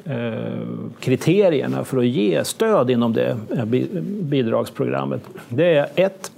eh, 0.05 0.61
kriterierna 0.99 1.83
för 1.83 1.97
att 1.97 2.05
ge 2.05 2.43
stöd 2.43 2.89
inom 2.89 3.13
det 3.13 3.37
bidragsprogrammet, 4.21 5.21
det 5.49 5.75
är 5.75 5.87
ett, 5.95 6.31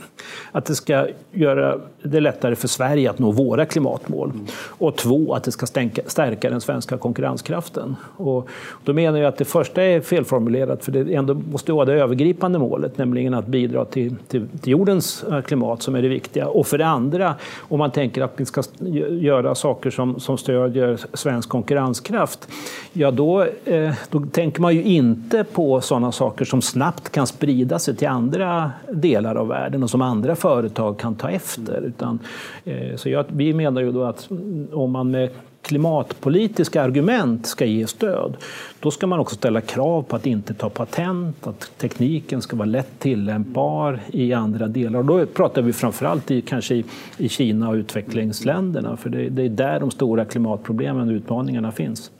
att 0.51 0.65
det 0.65 0.75
ska 0.75 1.07
göra 1.31 1.79
det 2.03 2.19
lättare 2.19 2.55
för 2.55 2.67
Sverige 2.67 3.09
att 3.09 3.19
nå 3.19 3.31
våra 3.31 3.65
klimatmål. 3.65 4.31
Och 4.67 4.95
två, 4.95 5.33
att 5.33 5.43
det 5.43 5.51
ska 5.51 5.65
stärka 6.05 6.49
den 6.49 6.61
svenska 6.61 6.97
konkurrenskraften. 6.97 7.95
Och 8.17 8.49
då 8.83 8.93
menar 8.93 9.19
jag 9.19 9.27
att 9.27 9.37
det 9.37 9.45
första 9.45 9.83
är 9.83 10.01
felformulerat, 10.01 10.85
för 10.85 10.91
det 10.91 11.13
ändå 11.15 11.33
måste 11.33 11.71
vara 11.71 11.85
det 11.85 11.93
övergripande 11.93 12.59
målet, 12.59 12.97
nämligen 12.97 13.33
att 13.33 13.47
bidra 13.47 13.85
till, 13.85 14.15
till, 14.27 14.47
till 14.61 14.71
jordens 14.71 15.23
eh, 15.23 15.41
klimat 15.41 15.81
som 15.81 15.95
är 15.95 16.01
det 16.01 16.07
viktiga. 16.07 16.47
Och 16.47 16.67
för 16.67 16.77
det 16.77 16.87
andra, 16.87 17.35
om 17.57 17.79
man 17.79 17.91
tänker 17.91 18.21
att 18.21 18.33
vi 18.37 18.45
ska 18.45 18.63
göra 19.09 19.55
saker 19.55 19.89
som, 19.89 20.19
som 20.19 20.37
stödjer 20.37 20.99
svensk 21.13 21.49
konkurrenskraft, 21.49 22.47
ja 22.93 23.11
då, 23.11 23.45
eh, 23.65 23.93
då 24.09 24.25
tänker 24.31 24.61
man 24.61 24.75
ju 24.75 24.83
inte 24.83 25.43
på 25.43 25.81
sådana 25.81 26.11
saker 26.11 26.45
som 26.45 26.61
snabbt 26.61 27.09
kan 27.09 27.27
sprida 27.27 27.79
sig 27.79 27.95
till 27.95 28.07
andra 28.07 28.71
delar 28.91 29.35
av 29.35 29.47
världen 29.47 29.83
och 29.83 29.89
som 29.89 30.01
andra 30.01 30.35
företag 30.39 30.99
kan 30.99 31.15
ta 31.15 31.29
efter. 31.29 31.81
Utan, 31.81 32.19
eh, 32.65 32.95
så 32.95 33.09
jag, 33.09 33.25
vi 33.27 33.53
menar 33.53 33.81
ju 33.81 33.91
då 33.91 34.03
att 34.03 34.29
om 34.71 34.91
man 34.91 35.11
med 35.11 35.29
klimatpolitiska 35.61 36.81
argument 36.81 37.45
ska 37.45 37.65
ge 37.65 37.87
stöd, 37.87 38.37
då 38.79 38.91
ska 38.91 39.07
man 39.07 39.19
också 39.19 39.35
ställa 39.35 39.61
krav 39.61 40.01
på 40.01 40.15
att 40.15 40.25
inte 40.25 40.53
ta 40.53 40.69
patent, 40.69 41.47
att 41.47 41.71
tekniken 41.77 42.41
ska 42.41 42.55
vara 42.55 42.65
lätt 42.65 42.99
tillämpbar 42.99 43.99
i 44.07 44.33
andra 44.33 44.67
delar. 44.67 44.99
Och 44.99 45.05
då 45.05 45.25
pratar 45.25 45.61
vi 45.61 45.73
framförallt 45.73 46.31
i, 46.31 46.41
kanske 46.41 46.75
i, 46.75 46.85
i 47.17 47.29
Kina 47.29 47.69
och 47.69 47.73
utvecklingsländerna, 47.73 48.97
för 48.97 49.09
det, 49.09 49.29
det 49.29 49.43
är 49.43 49.49
där 49.49 49.79
de 49.79 49.91
stora 49.91 50.25
klimatproblemen 50.25 51.09
och 51.09 51.13
utmaningarna 51.13 51.71
finns. 51.71 52.11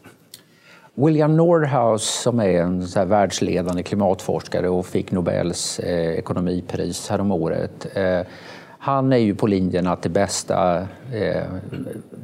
William 1.06 1.38
Nordhaus 1.38 2.22
som 2.22 2.40
är 2.40 2.62
en 2.62 2.88
så 2.88 3.06
världsledande 3.06 3.84
klimatforskare 3.84 4.70
och 4.70 4.86
fick 4.86 5.12
Nobels 5.12 5.80
eh, 5.80 6.12
ekonomipris 6.12 7.10
häromåret. 7.10 7.88
Eh, 7.94 8.22
han 8.82 9.14
är 9.14 9.18
ju 9.18 9.36
på 9.36 9.48
linjen 9.48 9.88
att 9.88 10.02
det 10.02 10.10
bästa 10.10 10.88
eh, 11.14 11.44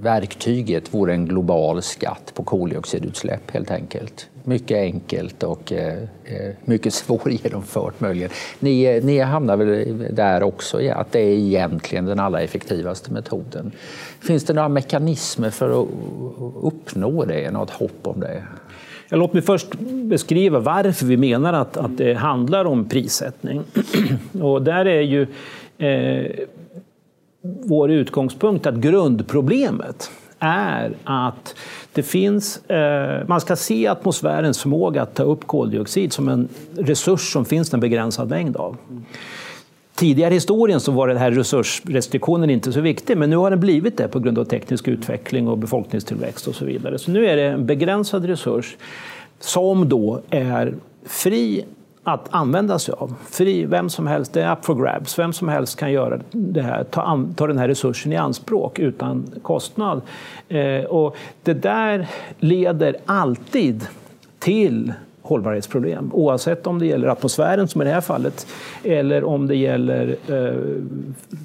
verktyget 0.01 0.94
vore 0.94 1.13
en 1.13 1.25
global 1.25 1.82
skatt 1.82 2.32
på 2.34 2.44
koldioxidutsläpp 2.44 3.51
helt 3.51 3.72
enkelt. 3.72 4.29
Mycket 4.44 4.77
enkelt 4.77 5.44
och 5.44 5.72
eh, 5.72 5.94
eh 6.25 6.53
mycket 6.65 6.94
svårgenomfört 7.03 8.00
möjligen. 8.00 8.29
Ni, 8.60 8.84
eh, 8.84 9.03
ni 9.03 9.20
hamnar 9.20 9.58
väl 9.58 10.08
där 10.12 10.44
också, 10.44 10.82
ja, 10.82 10.96
att 10.96 11.12
det 11.12 11.20
är 11.20 11.38
egentligen 11.38 12.05
den 12.05 12.20
allra 12.20 12.41
effektivaste 12.41 13.12
metoden. 13.12 13.72
Finns 14.20 14.44
det 14.44 14.53
några 14.53 14.70
mekanismer 14.70 15.50
för 15.50 15.82
att 15.82 15.88
uppnå 16.62 17.25
det? 17.25 17.51
Något 17.51 17.70
hopp 17.70 18.08
om 18.08 18.20
det? 18.20 18.44
Ja, 19.09 19.17
låt 19.17 19.33
mig 19.33 19.41
först 19.41 19.67
beskriva 19.89 20.59
varför 20.59 21.05
vi 21.05 21.17
menar 21.17 21.53
att, 21.53 21.77
att 21.77 21.97
det 21.97 22.13
handlar 22.13 22.65
om 22.65 22.89
prissättning. 22.89 23.62
Och 24.41 24.62
där 24.62 24.85
är 24.85 25.01
ju 25.01 25.27
eh, 25.77 26.31
vår 27.65 27.91
utgångspunkt 27.91 28.65
att 28.65 28.75
grundproblemet 28.75 30.12
är 30.39 30.93
att 31.03 31.55
det 31.93 32.03
finns, 32.03 32.65
eh, 32.69 33.27
man 33.27 33.41
ska 33.41 33.55
se 33.55 33.88
atmosfärens 33.88 34.62
förmåga 34.62 35.01
att 35.01 35.15
ta 35.15 35.24
upp 35.24 35.47
koldioxid 35.47 36.13
som 36.13 36.29
en 36.29 36.50
resurs 36.77 37.31
som 37.33 37.45
finns 37.45 37.74
en 37.74 37.79
begränsad 37.79 38.29
mängd 38.29 38.57
av. 38.57 38.77
Tidigare 39.95 40.33
i 40.33 40.33
historien 40.33 40.79
så 40.79 40.91
var 40.91 41.07
den 41.07 41.17
här 41.17 41.31
resursrestriktionen 41.31 42.49
inte 42.49 42.71
så 42.71 42.81
viktig, 42.81 43.17
men 43.17 43.29
nu 43.29 43.35
har 43.35 43.49
den 43.49 43.59
blivit 43.59 43.97
det 43.97 44.07
på 44.07 44.19
grund 44.19 44.39
av 44.39 44.45
teknisk 44.45 44.87
utveckling 44.87 45.47
och 45.47 45.57
befolkningstillväxt 45.57 46.47
och 46.47 46.55
så 46.55 46.65
vidare. 46.65 46.97
Så 46.97 47.11
nu 47.11 47.25
är 47.25 47.35
det 47.35 47.43
en 47.43 47.65
begränsad 47.65 48.25
resurs 48.25 48.77
som 49.39 49.89
då 49.89 50.21
är 50.29 50.73
fri 51.05 51.65
att 52.03 52.27
använda 52.29 52.79
sig 52.79 52.95
av. 52.97 53.15
Fri, 53.29 53.65
vem 53.65 53.89
som 53.89 54.07
helst, 54.07 54.33
det 54.33 54.41
är 54.41 54.51
up 54.51 54.65
for 54.65 54.75
grabs. 54.75 55.19
Vem 55.19 55.33
som 55.33 55.49
helst 55.49 55.79
kan 55.79 55.91
göra 55.91 56.19
det 56.31 56.61
här, 56.61 56.83
ta, 56.83 57.25
ta 57.35 57.47
den 57.47 57.57
här 57.57 57.67
resursen 57.67 58.13
i 58.13 58.15
anspråk 58.15 58.79
utan 58.79 59.29
kostnad. 59.41 60.01
Eh, 60.47 60.83
och 60.83 61.17
det 61.43 61.53
där 61.53 62.07
leder 62.39 62.95
alltid 63.05 63.87
till 64.39 64.93
hållbarhetsproblem. 65.25 66.12
Oavsett 66.13 66.67
om 66.67 66.79
det 66.79 66.86
gäller 66.86 67.08
atmosfären, 67.08 67.67
som 67.67 67.82
i 67.82 67.86
det 67.86 67.91
här 67.91 68.01
fallet, 68.01 68.48
eller 68.84 69.24
om 69.24 69.48
det 69.48 69.55
gäller 69.55 70.15
eh, 70.27 70.53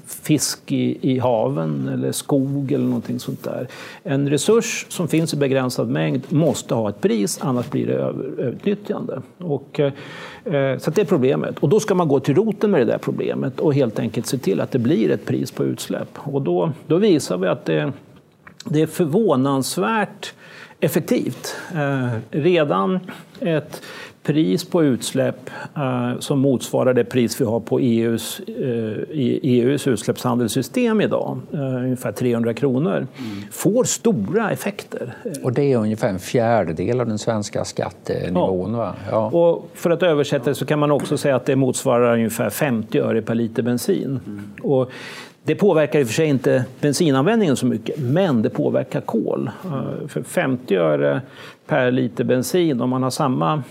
fisk 0.05 0.71
i, 0.71 0.97
i 1.01 1.19
haven 1.19 1.89
eller 1.93 2.11
skog 2.11 2.71
eller 2.71 2.85
någonting 2.85 3.19
sånt 3.19 3.43
där. 3.43 3.67
En 4.03 4.29
resurs 4.29 4.85
som 4.89 5.07
finns 5.07 5.33
i 5.33 5.37
begränsad 5.37 5.89
mängd 5.89 6.21
måste 6.29 6.73
ha 6.73 6.89
ett 6.89 7.01
pris, 7.01 7.39
annars 7.41 7.69
blir 7.69 7.87
det 7.87 7.93
överutnyttjande. 7.93 9.21
Och, 9.37 9.79
eh, 9.79 9.93
eh 10.55 10.77
så 10.77 10.91
det 10.91 11.01
är 11.01 11.05
problemet. 11.05 11.59
Och 11.59 11.69
då 11.69 11.79
ska 11.79 11.95
man 11.95 12.07
gå 12.07 12.19
till 12.19 12.35
roten 12.35 12.71
med 12.71 12.81
det 12.81 12.85
där 12.85 12.97
problemet 12.97 13.59
och 13.59 13.73
helt 13.73 13.99
enkelt 13.99 14.27
se 14.27 14.37
till 14.37 14.61
att 14.61 14.71
det 14.71 14.79
blir 14.79 15.11
ett 15.11 15.25
pris 15.25 15.51
på 15.51 15.65
utsläpp. 15.65 16.09
Och 16.15 16.41
då, 16.41 16.71
då 16.87 16.97
visar 16.97 17.37
vi 17.37 17.47
att 17.47 17.65
det, 17.65 17.91
det 18.65 18.81
är 18.81 18.87
förvånansvärt 18.87 20.33
effektivt. 20.81 21.55
Eh, 21.75 22.09
redan 22.31 22.99
ett 23.39 23.81
pris 24.23 24.69
på 24.69 24.83
utsläpp 24.83 25.49
eh, 25.75 26.19
som 26.19 26.39
motsvarar 26.39 26.93
det 26.93 27.03
pris 27.03 27.41
vi 27.41 27.45
har 27.45 27.59
på 27.59 27.79
EUs, 27.79 28.41
EUs 28.47 29.87
eh, 29.87 29.93
utsläppshandelssystem 29.93 31.01
idag, 31.01 31.39
ungefär 31.51 32.11
300 32.11 32.53
kronor, 32.53 32.95
mm. 32.95 33.07
får 33.51 33.83
stora 33.83 34.51
effekter. 34.51 35.13
Och 35.43 35.53
det 35.53 35.73
är 35.73 35.77
ungefär 35.77 36.09
en 36.09 36.19
fjärdedel 36.19 37.01
av 37.01 37.07
den 37.07 37.19
svenska 37.19 37.65
skattenivån? 37.65 38.73
Ja. 38.73 38.95
Ja. 39.09 39.29
Och 39.29 39.69
för 39.73 39.89
att 39.89 40.03
översätta 40.03 40.49
det 40.49 40.55
så 40.55 40.65
kan 40.65 40.79
man 40.79 40.91
också 40.91 41.17
säga 41.17 41.35
att 41.35 41.45
det 41.45 41.55
motsvarar 41.55 42.13
ungefär 42.13 42.49
50 42.49 42.99
öre 42.99 43.21
per 43.21 43.35
liter 43.35 43.63
bensin. 43.63 44.19
Mm. 44.25 44.51
Och 44.61 44.91
det 45.43 45.55
påverkar 45.55 45.99
i 45.99 46.03
och 46.03 46.07
för 46.07 46.13
sig 46.13 46.27
inte 46.27 46.65
bensinanvändningen 46.81 47.55
så 47.55 47.65
mycket, 47.65 47.99
men 47.99 48.41
det 48.41 48.49
påverkar 48.49 49.01
kol. 49.01 49.49
Eh, 49.65 50.07
för 50.07 50.23
50 50.23 50.75
öre 50.75 51.21
per 51.67 51.91
liter 51.91 52.23
bensin, 52.23 52.81
om 52.81 52.89
man 52.89 53.03
har 53.03 53.09
samma 53.09 53.63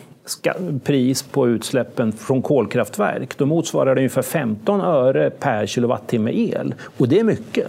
pris 0.85 1.23
på 1.23 1.49
utsläppen 1.49 2.13
från 2.13 2.43
kolkraftverk, 2.43 3.39
då 3.39 3.47
motsvarar 3.47 3.95
det 3.95 4.01
ungefär 4.01 4.23
15 4.23 4.81
öre 4.81 5.31
per 5.31 5.67
kilowattimme 5.67 6.33
el. 6.33 6.75
Och 6.99 7.09
det 7.09 7.21
är 7.21 7.25
mycket. 7.25 7.67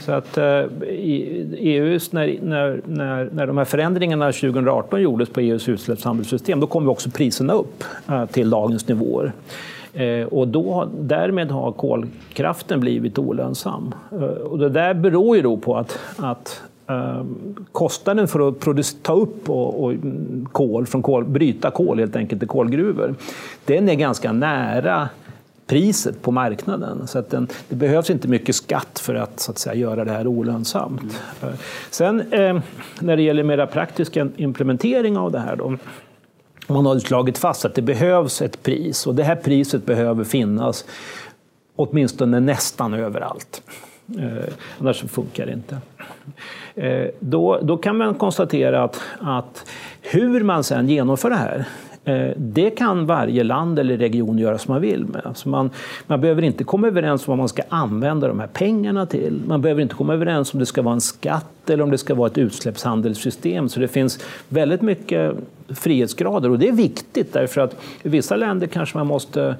Så 0.00 0.12
att 0.12 0.38
eh, 0.38 0.62
EUs, 1.58 2.12
när, 2.12 2.38
när, 2.42 2.80
när, 2.86 3.28
när 3.32 3.46
de 3.46 3.58
här 3.58 3.64
förändringarna 3.64 4.32
2018 4.32 5.02
gjordes 5.02 5.28
på 5.28 5.40
EUs 5.40 5.68
utsläppshandelssystem, 5.68 6.60
då 6.60 6.66
kom 6.66 6.88
också 6.88 7.10
priserna 7.10 7.52
upp 7.52 7.84
eh, 8.08 8.26
till 8.26 8.50
dagens 8.50 8.88
nivåer. 8.88 9.32
Eh, 9.98 10.26
och 10.26 10.48
då, 10.48 10.88
därmed 11.00 11.50
har 11.50 11.72
kolkraften 11.72 12.80
blivit 12.80 13.18
olönsam. 13.18 13.94
Eh, 14.12 14.18
och 14.22 14.58
det 14.58 14.68
där 14.68 14.94
beror 14.94 15.36
ju 15.36 15.42
då 15.42 15.56
på 15.56 15.76
att, 15.76 15.98
att 16.16 16.62
eh, 16.86 17.24
kostnaden 17.72 18.28
för 18.28 18.48
att 18.48 19.02
ta 19.02 19.12
upp 19.12 19.50
och, 19.50 19.84
och 19.84 19.94
kol 20.52 20.86
från 20.86 21.02
kol, 21.02 21.24
bryta 21.24 21.70
kol 21.70 21.98
helt 21.98 22.16
enkelt 22.16 22.42
i 22.42 22.46
kolgruvor, 22.46 23.14
den 23.64 23.88
är 23.88 23.94
ganska 23.94 24.32
nära 24.32 25.08
priset 25.66 26.22
på 26.22 26.30
marknaden. 26.30 27.06
Så 27.06 27.18
att 27.18 27.30
den, 27.30 27.48
det 27.68 27.76
behövs 27.76 28.10
inte 28.10 28.28
mycket 28.28 28.54
skatt 28.54 28.98
för 28.98 29.14
att, 29.14 29.40
så 29.40 29.50
att 29.50 29.58
säga, 29.58 29.74
göra 29.74 30.04
det 30.04 30.12
här 30.12 30.26
olönsamt. 30.26 31.20
Mm. 31.42 31.54
Sen 31.90 32.20
eh, 32.32 32.60
när 33.00 33.16
det 33.16 33.22
gäller 33.22 33.42
mera 33.42 33.66
praktisk 33.66 34.16
implementering 34.16 35.18
av 35.18 35.32
det 35.32 35.38
här 35.38 35.56
då, 35.56 35.76
man 36.74 36.86
har 36.86 36.98
slagit 36.98 37.38
fast 37.38 37.64
att 37.64 37.74
det 37.74 37.82
behövs 37.82 38.42
ett 38.42 38.62
pris 38.62 39.06
och 39.06 39.14
det 39.14 39.24
här 39.24 39.36
priset 39.36 39.86
behöver 39.86 40.24
finnas 40.24 40.84
åtminstone 41.76 42.40
nästan 42.40 42.94
överallt. 42.94 43.62
Eh, 44.18 44.54
annars 44.78 45.02
funkar 45.02 45.46
det 45.46 45.52
inte. 45.52 45.78
Eh, 46.74 47.08
då, 47.20 47.58
då 47.62 47.76
kan 47.76 47.96
man 47.96 48.14
konstatera 48.14 48.84
att, 48.84 49.00
att 49.20 49.70
hur 50.00 50.44
man 50.44 50.64
sen 50.64 50.88
genomför 50.88 51.30
det 51.30 51.36
här 51.36 51.64
eh, 52.04 52.32
det 52.36 52.70
kan 52.70 53.06
varje 53.06 53.44
land 53.44 53.78
eller 53.78 53.96
region 53.96 54.38
göra 54.38 54.58
som 54.58 54.72
man 54.72 54.80
vill 54.80 55.04
med. 55.04 55.22
Alltså 55.24 55.48
man, 55.48 55.70
man 56.06 56.20
behöver 56.20 56.42
inte 56.42 56.64
komma 56.64 56.86
överens 56.86 57.28
om 57.28 57.32
vad 57.32 57.38
man 57.38 57.48
ska 57.48 57.62
använda 57.68 58.28
de 58.28 58.40
här 58.40 58.46
pengarna 58.46 59.06
till. 59.06 59.42
Man 59.46 59.62
behöver 59.62 59.82
inte 59.82 59.94
komma 59.94 60.14
överens 60.14 60.54
om 60.54 60.60
det 60.60 60.66
ska 60.66 60.82
vara 60.82 60.94
en 60.94 61.00
skatt 61.00 61.70
eller 61.70 61.84
om 61.84 61.90
det 61.90 61.98
ska 61.98 62.14
vara 62.14 62.26
ett 62.26 62.38
utsläppshandelssystem. 62.38 63.68
Så 63.68 63.80
det 63.80 63.88
finns 63.88 64.18
väldigt 64.48 64.82
mycket 64.82 65.34
frihetsgrader 65.74 66.50
och 66.50 66.58
det 66.58 66.68
är 66.68 66.72
viktigt 66.72 67.32
därför 67.32 67.60
att 67.60 67.76
i 68.02 68.08
vissa 68.08 68.36
länder 68.36 68.66
kanske 68.66 68.98
man 68.98 69.06
måste 69.06 69.56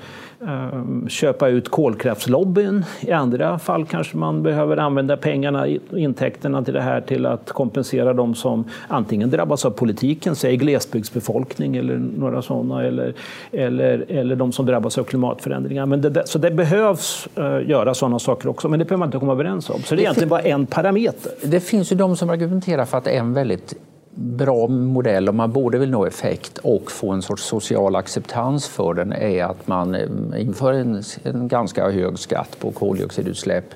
Ehm, 0.47 1.09
köpa 1.09 1.49
ut 1.49 1.69
kolkraftslobbyn. 1.69 2.85
I 3.01 3.13
andra 3.13 3.59
fall 3.59 3.87
kanske 3.87 4.17
man 4.17 4.43
behöver 4.43 4.77
använda 4.77 5.17
pengarna, 5.17 5.67
intäkterna 5.97 6.65
till 6.65 6.75
det 6.75 6.81
här 6.81 7.01
till 7.01 7.27
att 7.27 7.53
kompensera 7.53 8.13
de 8.13 8.35
som 8.35 8.65
antingen 8.89 9.31
drabbas 9.31 9.65
av 9.65 9.71
politiken, 9.71 10.37
säg 10.37 10.57
glesbygdsbefolkning 10.57 11.77
eller 11.77 11.97
några 11.97 12.43
sådana, 12.43 12.85
eller, 12.85 13.15
eller, 13.53 14.05
eller 14.09 14.37
de 14.37 14.53
som 14.53 14.67
drabbas 14.67 14.99
av 14.99 15.05
klimatförändringar. 15.05 15.87
Men 15.87 16.01
det, 16.01 16.29
så 16.29 16.39
det 16.39 16.51
behövs 16.51 17.29
uh, 17.39 17.69
göra 17.69 17.95
sådana 17.95 18.19
saker 18.19 18.49
också, 18.49 18.69
men 18.69 18.79
det 18.79 18.85
behöver 18.85 18.99
man 18.99 19.09
inte 19.09 19.19
komma 19.19 19.33
överens 19.33 19.71
om. 19.71 19.83
Så 19.83 19.95
det 19.95 20.01
är 20.01 20.03
egentligen 20.03 20.29
bara 20.29 20.43
en 20.43 20.67
parameter. 20.67 21.33
Det 21.43 21.61
finns 21.61 21.93
ju 21.93 21.97
de 21.97 22.17
som 22.17 22.31
argumenterar 22.31 22.85
för 22.85 22.99
att 22.99 23.05
det 23.05 23.11
är 23.11 23.21
en 23.21 23.35
väldigt 23.35 23.75
bra 24.21 24.67
modell 24.69 25.29
om 25.29 25.37
man 25.37 25.53
både 25.53 25.79
vill 25.79 25.91
nå 25.91 26.07
effekt 26.07 26.59
och 26.59 26.91
få 26.91 27.13
en 27.13 27.23
sorts 27.23 27.43
social 27.43 27.97
acceptans 27.97 28.69
för 28.69 28.95
den 28.95 29.13
är 29.13 29.45
att 29.45 29.67
man 29.67 29.95
eh, 29.95 30.09
inför 30.37 30.73
en, 30.73 31.03
en 31.23 31.49
ganska 31.49 31.91
hög 31.91 32.19
skatt 32.19 32.57
på 32.61 32.71
koldioxidutsläpp 32.71 33.75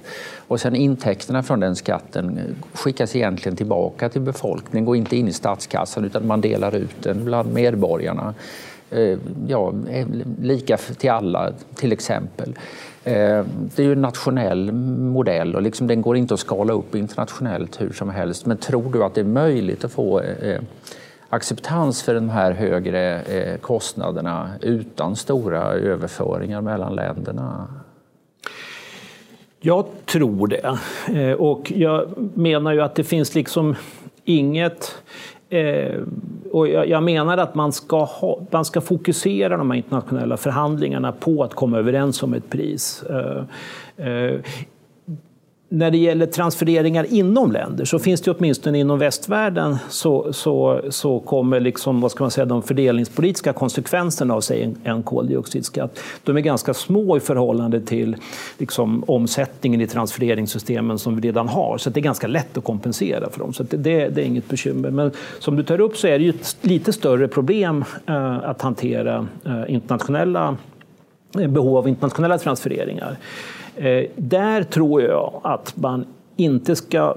och 0.49 0.61
sen 0.61 0.77
intäkterna 0.77 1.43
från 1.43 1.61
den 1.61 1.77
skatten 1.77 2.41
skickas 2.73 3.17
egentligen 3.17 3.57
tillbaka 3.57 4.09
till 4.09 4.21
befolkningen, 4.21 4.85
går 4.85 4.97
inte 4.97 5.17
in 5.17 5.29
i 5.29 5.33
statskassan 5.33 6.05
utan 6.05 6.27
man 6.27 6.41
delar 6.41 6.75
ut 6.75 7.03
den 7.03 7.25
bland 7.25 7.55
medborgarna. 7.55 8.35
Eh, 8.91 9.19
ja, 9.47 9.73
eh, 9.91 10.07
lika 10.41 10.77
till 10.77 11.11
alla 11.11 11.53
till 11.75 11.93
exempel. 11.93 12.55
Eh, 13.05 13.45
det 13.47 13.83
är 13.83 13.87
ju 13.87 13.93
en 13.93 14.03
nationell 14.03 14.73
modell 14.73 15.57
och 15.57 15.63
liksom 15.63 15.87
den 15.87 16.03
går 16.03 16.17
inte 16.17 16.35
att 16.35 16.41
skala 16.41 16.73
upp 16.73 16.95
internationellt 16.95 17.81
hur 17.81 17.93
som 17.93 18.11
helst. 18.11 18.47
Men 18.47 18.57
tror 18.57 18.93
du 18.93 19.05
att 19.05 19.15
det 19.15 19.21
är 19.21 19.25
möjligt 19.25 19.85
att 19.85 19.93
få 19.93 20.21
eh, 20.21 20.61
acceptans 21.29 22.03
för 22.03 22.15
de 22.15 22.29
här 22.29 22.53
högre 22.53 23.23
eh, 23.23 23.59
kostnaderna 23.59 24.51
utan 24.61 25.17
stora 25.17 25.63
överföringar 25.63 26.61
mellan 26.61 26.95
länderna? 26.95 27.67
Jag 29.61 29.87
tror 30.07 30.47
det. 30.47 30.79
Och 31.35 31.73
jag 31.77 32.15
menar 32.35 32.73
ju 32.73 32.81
att 32.81 32.95
det 32.95 33.05
finns 33.05 33.35
liksom 33.35 33.77
inget 34.25 35.03
Eh, 35.53 36.01
och 36.51 36.69
jag, 36.69 36.89
jag, 36.89 37.03
menar 37.03 37.39
att 37.39 37.55
man 37.55 37.73
ska, 37.73 38.05
ha, 38.05 38.41
man 38.51 38.65
ska 38.65 38.81
fokusera 38.81 39.57
de 39.57 39.71
här 39.71 39.77
internationella 39.77 40.37
förhandlingarna 40.37 41.13
på 41.13 41.45
att 41.45 41.55
komma 41.55 41.79
överens 41.79 42.23
om 42.23 42.35
ett 42.35 42.51
pris. 42.51 43.05
Eh, 43.11 43.45
eh, 44.07 44.41
när 45.73 45.91
det 45.91 45.99
gäller 45.99 46.27
transfereringar 46.27 47.07
inom 47.11 47.53
länder 47.53 47.85
så 47.85 47.99
finns 47.99 48.21
det 48.21 48.31
åtminstone 48.31 48.79
inom 48.79 48.99
västvärlden 48.99 49.77
så, 49.89 50.33
så, 50.33 50.81
så 50.91 51.21
kommer 51.21 51.61
liksom, 51.61 52.01
vad 52.01 52.11
ska 52.11 52.25
man 52.25 52.31
säga, 52.31 52.45
de 52.45 52.63
fördelningspolitiska 52.63 53.53
konsekvenserna 53.53 54.35
av 54.35 54.41
sig 54.41 54.63
en, 54.63 54.77
en 54.85 55.03
koldioxidskatt. 55.03 55.99
De 56.25 56.37
är 56.37 56.41
ganska 56.41 56.75
små 56.75 57.17
i 57.17 57.21
förhållande 57.21 57.81
till 57.81 58.17
liksom, 58.59 59.05
omsättningen 59.07 59.81
i 59.81 59.87
transfereringssystemen 59.87 60.99
som 60.99 61.17
vi 61.17 61.29
redan 61.29 61.49
har. 61.49 61.79
Så 61.79 61.91
det 61.91 62.01
är 62.01 62.03
ganska 62.03 62.27
lätt 62.27 62.57
att 62.57 62.65
kompensera 62.65 63.31
för 63.31 63.39
dem. 63.39 63.53
Så 63.53 63.63
det, 63.63 63.77
det, 63.77 64.09
det 64.09 64.23
är 64.23 64.25
inget 64.25 64.49
bekymmer. 64.49 64.91
Men 64.91 65.11
som 65.39 65.57
du 65.57 65.63
tar 65.63 65.81
upp 65.81 65.97
så 65.97 66.07
är 66.07 66.19
det 66.19 66.25
ju 66.25 66.31
ett 66.31 66.57
lite 66.61 66.93
större 66.93 67.29
problem 67.29 67.85
eh, 68.07 68.49
att 68.49 68.63
hantera 68.63 69.27
eh, 69.45 69.75
internationella 69.75 70.57
behov 71.33 71.77
av 71.77 71.89
internationella 71.89 72.39
transfereringar. 72.39 73.17
Eh, 73.77 74.05
där 74.17 74.63
tror 74.63 75.03
jag 75.03 75.41
att 75.43 75.77
man 75.77 76.05
inte 76.37 76.77
ska 76.77 77.15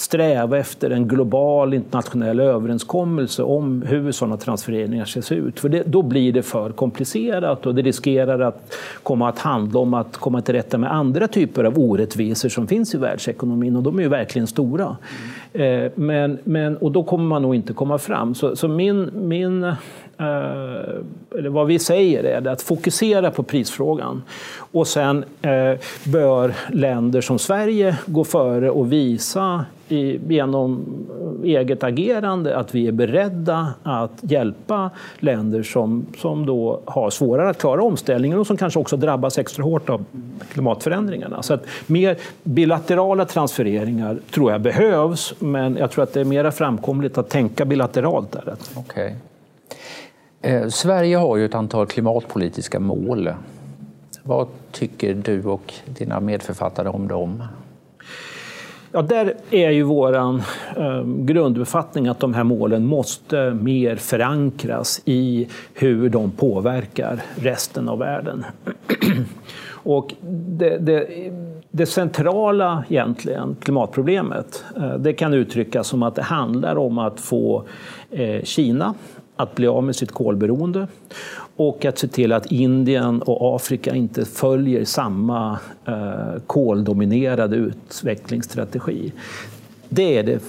sträva 0.00 0.58
efter 0.58 0.90
en 0.90 1.08
global 1.08 1.74
internationell 1.74 2.40
överenskommelse 2.40 3.42
om 3.42 3.82
hur 3.82 4.12
sådana 4.12 4.36
transfereringar 4.36 5.04
ska 5.04 5.22
se 5.22 5.34
ut. 5.34 5.60
För 5.60 5.68
det, 5.68 5.82
då 5.86 6.02
blir 6.02 6.32
det 6.32 6.42
för 6.42 6.70
komplicerat 6.70 7.66
och 7.66 7.74
det 7.74 7.82
riskerar 7.82 8.40
att 8.40 8.76
komma 9.02 9.28
att 9.28 9.38
handla 9.38 9.80
om 9.80 9.94
att 9.94 10.16
komma 10.16 10.42
till 10.42 10.54
rätta 10.54 10.78
med 10.78 10.92
andra 10.92 11.28
typer 11.28 11.64
av 11.64 11.78
orättvisor 11.78 12.48
som 12.48 12.66
finns 12.66 12.94
i 12.94 12.98
världsekonomin 12.98 13.76
och 13.76 13.82
de 13.82 13.98
är 13.98 14.02
ju 14.02 14.08
verkligen 14.08 14.46
stora. 14.46 14.96
Mm. 15.52 15.90
Men, 15.94 16.38
men, 16.44 16.76
och 16.76 16.92
då 16.92 17.04
kommer 17.04 17.24
man 17.24 17.42
nog 17.42 17.54
inte 17.54 17.72
komma 17.72 17.98
fram. 17.98 18.34
Så, 18.34 18.56
så 18.56 18.68
min, 18.68 19.10
min 19.14 19.64
Eh, 19.64 19.74
Eh, 20.20 21.38
eller 21.38 21.48
vad 21.48 21.66
vi 21.66 21.78
säger 21.78 22.24
är 22.24 22.48
att 22.48 22.62
fokusera 22.62 23.30
på 23.30 23.42
prisfrågan. 23.42 24.22
Och 24.72 24.86
sen 24.86 25.24
eh, 25.42 25.78
bör 26.04 26.54
länder 26.72 27.20
som 27.20 27.38
Sverige 27.38 27.96
gå 28.06 28.24
före 28.24 28.70
och 28.70 28.92
visa 28.92 29.64
genom 29.88 30.84
eh, 31.44 31.50
eget 31.50 31.84
agerande 31.84 32.56
att 32.56 32.74
vi 32.74 32.86
är 32.86 32.92
beredda 32.92 33.74
att 33.82 34.18
hjälpa 34.20 34.90
länder 35.18 35.62
som, 35.62 36.06
som 36.18 36.46
då 36.46 36.80
har 36.84 37.10
svårare 37.10 37.50
att 37.50 37.58
klara 37.58 37.82
omställningen 37.82 38.38
och 38.38 38.46
som 38.46 38.56
kanske 38.56 38.78
också 38.78 38.96
drabbas 38.96 39.38
extra 39.38 39.64
hårt 39.64 39.90
av 39.90 40.04
klimatförändringarna. 40.52 41.42
Så 41.42 41.54
att 41.54 41.64
mer 41.86 42.16
bilaterala 42.42 43.24
transfereringar 43.24 44.18
tror 44.30 44.52
jag 44.52 44.60
behövs, 44.60 45.34
men 45.38 45.76
jag 45.76 45.90
tror 45.90 46.04
att 46.04 46.12
det 46.12 46.20
är 46.20 46.24
mer 46.24 46.50
framkomligt 46.50 47.18
att 47.18 47.28
tänka 47.28 47.64
bilateralt 47.64 48.32
där. 48.32 48.54
Okay. 48.76 49.12
Eh, 50.42 50.68
Sverige 50.68 51.16
har 51.16 51.36
ju 51.36 51.44
ett 51.44 51.54
antal 51.54 51.86
klimatpolitiska 51.86 52.80
mål. 52.80 53.30
Vad 54.22 54.48
tycker 54.72 55.14
du 55.14 55.44
och 55.44 55.74
dina 55.86 56.20
medförfattare 56.20 56.88
om 56.88 57.08
dem? 57.08 57.42
Ja, 58.92 59.02
där 59.02 59.34
är 59.50 59.70
ju 59.70 59.82
vår 59.82 60.16
eh, 60.16 60.34
grunduppfattning 61.04 62.08
att 62.08 62.20
de 62.20 62.34
här 62.34 62.44
målen 62.44 62.86
måste 62.86 63.50
mer 63.50 63.96
förankras 63.96 65.02
i 65.04 65.48
hur 65.74 66.08
de 66.08 66.30
påverkar 66.30 67.22
resten 67.34 67.88
av 67.88 67.98
världen. 67.98 68.44
Och 69.82 70.14
det, 70.30 70.78
det, 70.78 71.06
det, 71.70 71.86
centrala 71.86 72.84
egentligen, 72.88 73.56
klimatproblemet, 73.60 74.64
eh, 74.76 74.94
det 74.94 75.12
kan 75.12 75.34
uttryckas 75.34 75.88
som 75.88 76.02
att 76.02 76.14
det 76.14 76.22
handlar 76.22 76.78
om 76.78 76.98
att 76.98 77.20
få 77.20 77.64
eh, 78.10 78.42
Kina 78.42 78.94
att 79.42 79.54
bli 79.54 79.66
av 79.66 79.84
med 79.84 79.96
sitt 79.96 80.12
kolberoende 80.12 80.86
och 81.56 81.84
att 81.84 81.98
se 81.98 82.08
till 82.08 82.32
att 82.32 82.46
Indien 82.46 83.22
och 83.22 83.56
Afrika 83.56 83.94
inte 83.94 84.24
följer 84.24 84.84
samma 84.84 85.58
eh, 85.86 86.42
koldominerade 86.46 87.56
utvecklingsstrategi. 87.56 89.12
Det 89.88 90.18
är 90.18 90.22
det 90.22 90.42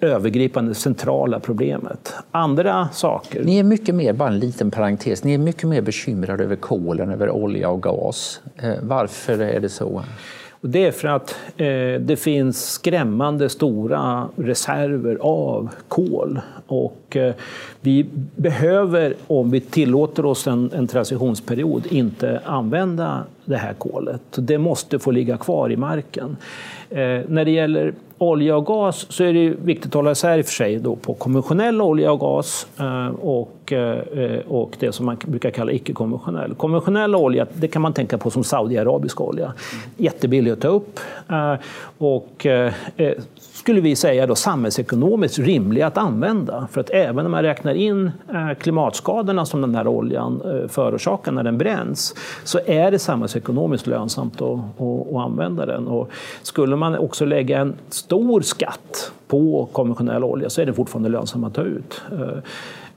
övergripande 0.00 0.74
centrala 0.74 1.40
problemet. 1.40 2.14
Andra 2.30 2.88
saker... 2.92 3.44
Ni 3.44 3.58
är 3.58 3.64
mycket 3.64 3.94
mer, 3.94 4.12
bara 4.12 4.28
en 4.28 4.38
liten 4.38 4.70
parentes, 4.70 5.24
ni 5.24 5.34
är 5.34 5.38
mycket 5.38 5.68
mer 5.68 5.82
bekymrade 5.82 6.44
över 6.44 6.56
kolen, 6.56 7.10
över 7.10 7.30
olja 7.30 7.68
och 7.70 7.82
gas. 7.82 8.40
Eh, 8.56 8.74
varför 8.82 9.38
är 9.38 9.60
det 9.60 9.68
så? 9.68 10.02
Och 10.60 10.68
det 10.68 10.86
är 10.86 10.92
för 10.92 11.08
att 11.08 11.36
eh, 11.56 12.00
det 12.00 12.20
finns 12.20 12.70
skrämmande 12.70 13.48
stora 13.48 14.28
reserver 14.36 15.18
av 15.20 15.70
kol. 15.88 16.40
Och 16.66 17.16
eh, 17.16 17.34
vi 17.80 18.06
behöver, 18.36 19.14
om 19.26 19.50
vi 19.50 19.60
tillåter 19.60 20.24
oss 20.24 20.46
en, 20.46 20.70
en 20.74 20.86
transitionsperiod, 20.86 21.86
inte 21.90 22.40
använda 22.44 23.24
det 23.44 23.56
här 23.56 23.72
kolet. 23.72 24.22
Det 24.30 24.58
måste 24.58 24.98
få 24.98 25.10
ligga 25.10 25.36
kvar 25.36 25.72
i 25.72 25.76
marken. 25.76 26.36
Eh, 26.90 27.20
när 27.28 27.44
det 27.44 27.50
gäller 27.50 27.94
olja 28.22 28.56
och 28.56 28.66
gas 28.66 29.06
så 29.08 29.24
är 29.24 29.32
det 29.32 29.48
viktigt 29.48 29.86
att 29.86 29.94
hålla 29.94 30.10
isär 30.10 30.38
i 30.38 30.42
och 30.42 30.46
för 30.46 30.52
sig 30.52 30.78
då 30.78 30.96
på 30.96 31.14
konventionell 31.14 31.82
olja 31.82 32.12
och 32.12 32.20
gas 32.20 32.66
eh, 32.78 33.06
och, 33.08 33.72
eh, 33.72 34.38
och 34.48 34.76
det 34.78 34.92
som 34.92 35.06
man 35.06 35.16
brukar 35.26 35.50
kalla 35.50 35.72
icke-konventionell. 35.72 36.54
Konventionell 36.54 37.14
olja 37.14 37.46
det 37.54 37.68
kan 37.68 37.82
man 37.82 37.92
tänka 37.92 38.18
på 38.18 38.30
som 38.30 38.44
Saudiarabisk 38.44 39.20
olja. 39.20 39.52
Jättebillig 39.96 40.50
att 40.50 40.60
ta 40.60 40.68
upp 40.68 41.00
eh, 41.28 41.54
och 41.98 42.46
skulle 43.60 43.80
vi 43.80 43.96
säga 43.96 44.26
då 44.26 44.34
samhällsekonomiskt 44.34 45.38
rimlig 45.38 45.82
att 45.82 45.98
använda. 45.98 46.68
För 46.72 46.80
att 46.80 46.90
även 46.90 47.26
om 47.26 47.32
man 47.32 47.42
räknar 47.42 47.74
in 47.74 48.10
klimatskadorna 48.58 49.46
som 49.46 49.60
den 49.60 49.74
här 49.74 49.86
oljan 49.86 50.42
förorsakar 50.68 51.32
när 51.32 51.42
den 51.42 51.58
bränns 51.58 52.14
så 52.44 52.60
är 52.66 52.90
det 52.90 52.98
samhällsekonomiskt 52.98 53.86
lönsamt 53.86 54.42
att, 54.42 54.58
att, 54.58 54.80
att 54.80 55.16
använda 55.16 55.66
den. 55.66 55.86
Och 55.86 56.10
skulle 56.42 56.76
man 56.76 56.98
också 56.98 57.24
lägga 57.24 57.58
en 57.58 57.74
stor 57.88 58.40
skatt 58.40 59.12
på 59.30 59.68
konventionell 59.72 60.24
olja 60.24 60.50
så 60.50 60.60
är 60.60 60.66
det 60.66 60.72
fortfarande 60.72 61.08
lönsamt 61.08 61.46
att 61.46 61.54
ta 61.54 61.62
ut. 61.62 62.02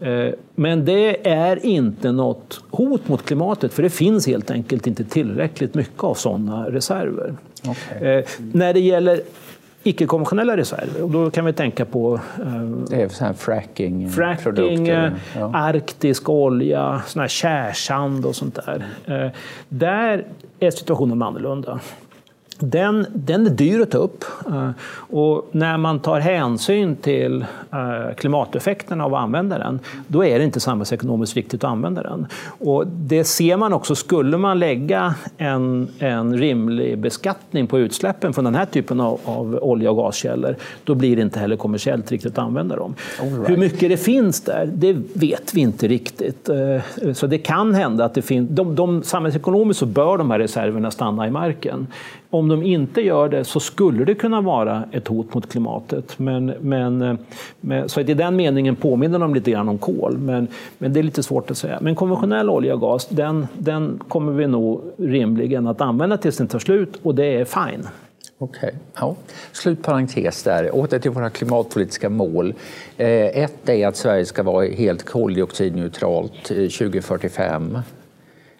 Eh, 0.02 0.10
eh, 0.10 0.34
men 0.56 0.86
det 0.86 1.30
är 1.30 1.66
inte 1.66 2.12
något 2.12 2.62
hot 2.70 3.08
mot 3.08 3.26
klimatet 3.26 3.74
för 3.74 3.84
det 3.84 3.90
finns 3.90 4.28
helt 4.28 4.52
enkelt 4.52 4.88
inte 4.88 5.04
tillräckligt 5.04 5.74
mycket 5.74 6.04
av 6.04 6.14
sådana 6.14 6.70
reserver. 6.70 7.34
Okay. 7.64 8.08
Eh, 8.08 8.26
när 8.54 8.74
det 8.74 8.80
gäller 8.80 9.22
icke-konventionella 9.84 10.58
reserver. 10.58 11.04
Och 11.04 11.10
då 11.10 11.32
kan 11.32 11.46
vi 11.46 11.54
tänka 11.54 11.86
på 11.86 12.20
eh, 12.92 13.10
så 13.10 13.34
fracking, 13.34 14.10
fracking 14.10 14.88
ja. 14.88 15.12
arktisk 15.54 16.30
olja, 16.30 17.02
sån 17.08 17.22
här 17.22 17.28
kärsand 17.28 18.26
och 18.26 18.36
sånt 18.36 18.60
där. 18.66 18.86
Eh, 19.06 19.32
där 19.70 20.26
är 20.60 20.72
situationen 20.72 21.22
annorlunda 21.22 21.80
den, 22.70 23.06
den 23.14 23.46
är 23.46 23.50
dyr 23.50 23.82
att 23.82 23.92
ta 23.92 23.98
upp. 23.98 24.26
Eh, 24.48 24.70
och 24.96 25.50
när 25.52 25.78
man 25.78 26.00
tar 26.00 26.20
hänsyn 26.20 26.96
till 26.96 27.46
eh, 27.72 28.16
klimateffekterna 28.18 29.06
av 29.06 29.16
att 29.16 29.22
använda 29.22 29.58
den, 29.58 29.80
då 30.08 30.26
är 30.26 30.40
det 30.40 30.46
inte 30.46 30.60
samhällsekonomiskt 30.60 31.38
viktigt 31.38 31.64
att 31.64 31.70
använda 31.70 32.04
den. 32.04 32.28
Och 32.60 32.88
det 32.88 33.24
ser 33.24 33.58
man 33.58 33.74
också, 33.74 33.96
skulle 33.96 34.38
man 34.38 34.60
lägga 34.60 35.16
en, 35.38 35.88
en 36.00 36.38
rimlig 36.38 36.98
beskattning 36.98 37.68
på 37.68 37.80
utsläppen 37.80 38.34
från 38.34 38.46
den 38.46 38.56
här 38.56 38.66
typen 38.66 39.00
av, 39.00 39.20
av 39.26 39.60
olja 39.62 39.92
och 39.92 39.98
gaskällor, 39.98 40.56
då 40.84 40.96
blir 40.96 41.16
det 41.16 41.22
inte 41.22 41.40
heller 41.40 41.56
kommersiellt 41.56 42.12
riktigt 42.12 42.32
att 42.32 42.46
använda 42.46 42.76
dem. 42.76 42.96
Right. 43.20 43.50
Hur 43.50 43.58
mycket 43.58 43.90
det 43.90 43.98
finns 43.98 44.42
där, 44.42 44.70
det 44.74 44.94
vet 45.14 45.54
vi 45.54 45.62
inte 45.62 45.88
riktigt. 45.88 46.50
Eh, 46.50 47.14
så 47.14 47.28
det 47.28 47.38
kan 47.38 47.74
hända 47.74 48.06
att 48.06 48.14
det 48.14 48.22
finns... 48.22 48.50
De, 48.50 48.76
de, 48.76 49.04
samhällsekonomiskt 49.04 49.80
så 49.80 49.86
bör 49.86 50.18
de 50.18 50.32
här 50.32 50.40
reserverna 50.40 50.92
stanna 50.92 51.28
i 51.28 51.32
marken. 51.32 51.88
Om 52.34 52.48
de 52.48 52.64
inte 52.64 53.02
gör 53.02 53.30
det 53.30 53.44
så 53.44 53.60
skulle 53.60 54.06
det 54.06 54.16
kunna 54.16 54.42
vara 54.42 54.84
ett 54.92 55.08
hot 55.08 55.34
mot 55.34 55.52
klimatet. 55.52 56.20
Men, 56.20 56.46
men, 56.46 57.18
med, 57.62 57.92
så 57.92 58.02
i 58.02 58.04
den 58.04 58.36
meningen 58.36 58.76
påminner 58.76 59.20
de 59.20 59.34
lite 59.34 59.52
grann 59.52 59.70
om 59.70 59.78
kol, 59.78 60.18
men, 60.18 60.48
men 60.78 60.94
det 60.94 61.00
är 61.00 61.04
lite 61.04 61.24
svårt 61.24 61.52
att 61.52 61.58
säga. 61.58 61.78
Men 61.82 61.96
konventionell 61.96 62.50
olja 62.50 62.74
och 62.74 62.82
gas, 62.82 63.08
den, 63.08 63.48
den 63.58 64.00
kommer 64.08 64.32
vi 64.32 64.48
nog 64.48 64.82
rimligen 64.98 65.68
att 65.68 65.82
använda 65.82 66.18
tills 66.18 66.38
den 66.38 66.48
tar 66.48 66.60
slut 66.60 67.00
och 67.04 67.16
det 67.16 67.26
är 67.26 67.46
fine. 67.46 67.88
Okej. 68.38 68.60
Okay. 68.68 68.80
Ja. 68.96 69.16
Slutparentes 69.52 70.44
där. 70.44 70.76
Åter 70.76 71.00
till 71.00 71.12
våra 71.12 71.30
klimatpolitiska 71.30 72.10
mål. 72.10 72.54
Eh, 72.98 73.08
ett 73.44 73.70
är 73.70 73.88
att 73.88 73.96
Sverige 73.96 74.26
ska 74.26 74.44
vara 74.44 74.66
helt 74.66 75.04
koldioxidneutralt 75.06 76.52
eh, 76.52 76.56
2045. 76.56 77.78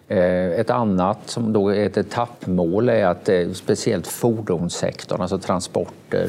Eh, 0.08 0.60
ett 0.60 0.70
annat 0.70 1.18
som 1.24 1.52
då 1.52 1.68
är 1.68 1.86
ett 1.86 1.96
etappmål 1.96 2.88
är 2.88 3.06
att 3.06 3.28
eh, 3.28 3.50
speciellt 3.52 4.06
fordonssektorn, 4.06 5.20
alltså 5.20 5.38
transporter, 5.38 6.28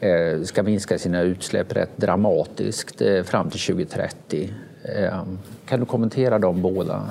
eh, 0.00 0.42
ska 0.42 0.62
minska 0.62 0.98
sina 0.98 1.20
utsläpp 1.20 1.76
rätt 1.76 1.96
dramatiskt 1.96 3.02
fram 3.24 3.50
till 3.50 3.60
2030. 3.60 4.50
Kan 5.66 5.80
du 5.80 5.86
kommentera 5.86 6.38
de 6.38 6.62
båda? 6.62 7.02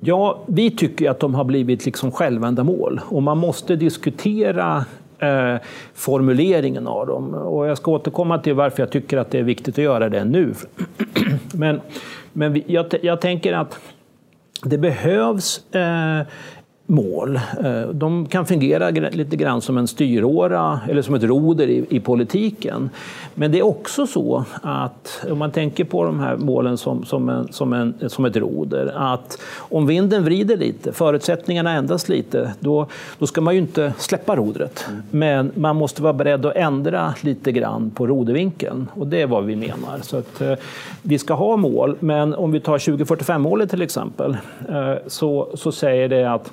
Ja, 0.00 0.42
vi 0.46 0.70
tycker 0.70 1.10
att 1.10 1.20
de 1.20 1.34
har 1.34 1.44
blivit 1.44 1.84
liksom 1.84 2.12
självändamål 2.12 3.00
och 3.08 3.22
man 3.22 3.38
måste 3.38 3.76
diskutera 3.76 4.84
eh, 5.18 5.56
formuleringen 5.94 6.86
av 6.86 7.06
dem. 7.06 7.34
Och 7.34 7.66
jag 7.66 7.78
ska 7.78 7.90
återkomma 7.90 8.38
till 8.38 8.54
varför 8.54 8.82
jag 8.82 8.90
tycker 8.90 9.16
att 9.16 9.30
det 9.30 9.38
är 9.38 9.42
viktigt 9.42 9.74
att 9.74 9.84
göra 9.84 10.08
det 10.08 10.24
nu. 10.24 10.54
men 11.52 11.80
men 12.32 12.62
jag, 12.66 12.86
jag 13.02 13.20
tänker 13.20 13.52
att 13.52 13.78
det 14.64 14.78
behövs 14.78 15.74
eh, 15.74 16.22
mål. 16.86 17.40
Eh, 17.64 17.88
de 17.92 18.26
kan 18.26 18.46
fungera 18.46 18.90
lite 18.90 19.36
grann 19.36 19.60
som 19.60 19.78
en 19.78 19.86
styråra 19.86 20.80
eller 20.88 21.02
som 21.02 21.14
ett 21.14 21.22
roder 21.22 21.66
i, 21.66 21.86
i, 21.88 22.00
politiken. 22.00 22.90
Men 23.34 23.52
det 23.52 23.58
är 23.58 23.62
också 23.62 24.06
så 24.06 24.44
att 24.62 25.24
om 25.30 25.38
man 25.38 25.50
tänker 25.50 25.84
på 25.84 26.04
de 26.04 26.20
här 26.20 26.36
målen 26.36 26.78
som, 26.78 27.04
som, 27.04 27.28
en, 27.28 27.52
som, 27.52 27.72
en, 27.72 27.94
som 28.06 28.24
ett 28.24 28.36
roder, 28.36 28.92
att 28.96 29.38
om 29.56 29.86
vinden 29.86 30.24
vrider 30.24 30.56
lite, 30.56 30.92
förutsättningarna 30.92 31.72
ändras 31.72 32.08
lite, 32.08 32.52
då, 32.60 32.86
då 33.18 33.26
ska 33.26 33.40
man 33.40 33.54
ju 33.54 33.60
inte 33.60 33.94
släppa 33.98 34.36
rodret. 34.36 34.86
Mm. 34.88 35.02
Men 35.10 35.52
man 35.54 35.76
måste 35.76 36.02
vara 36.02 36.12
beredd 36.12 36.46
att 36.46 36.56
ändra 36.56 37.14
lite 37.20 37.52
grann 37.52 37.90
på 37.90 38.06
rodervinkeln 38.06 38.88
och 38.94 39.06
det 39.06 39.22
är 39.22 39.26
vad 39.26 39.44
vi 39.44 39.56
menar. 39.56 39.98
Så 40.02 40.16
att, 40.16 40.40
eh, 40.40 40.54
vi 41.02 41.18
ska 41.18 41.34
ha 41.34 41.56
mål, 41.56 41.96
men 42.00 42.34
om 42.34 42.52
vi 42.52 42.60
tar 42.60 42.78
2045-målet 42.78 43.70
till 43.70 43.82
exempel, 43.82 44.36
eh, 44.68 44.94
så, 45.06 45.48
så 45.54 45.72
säger 45.72 46.08
det 46.08 46.32
att 46.32 46.50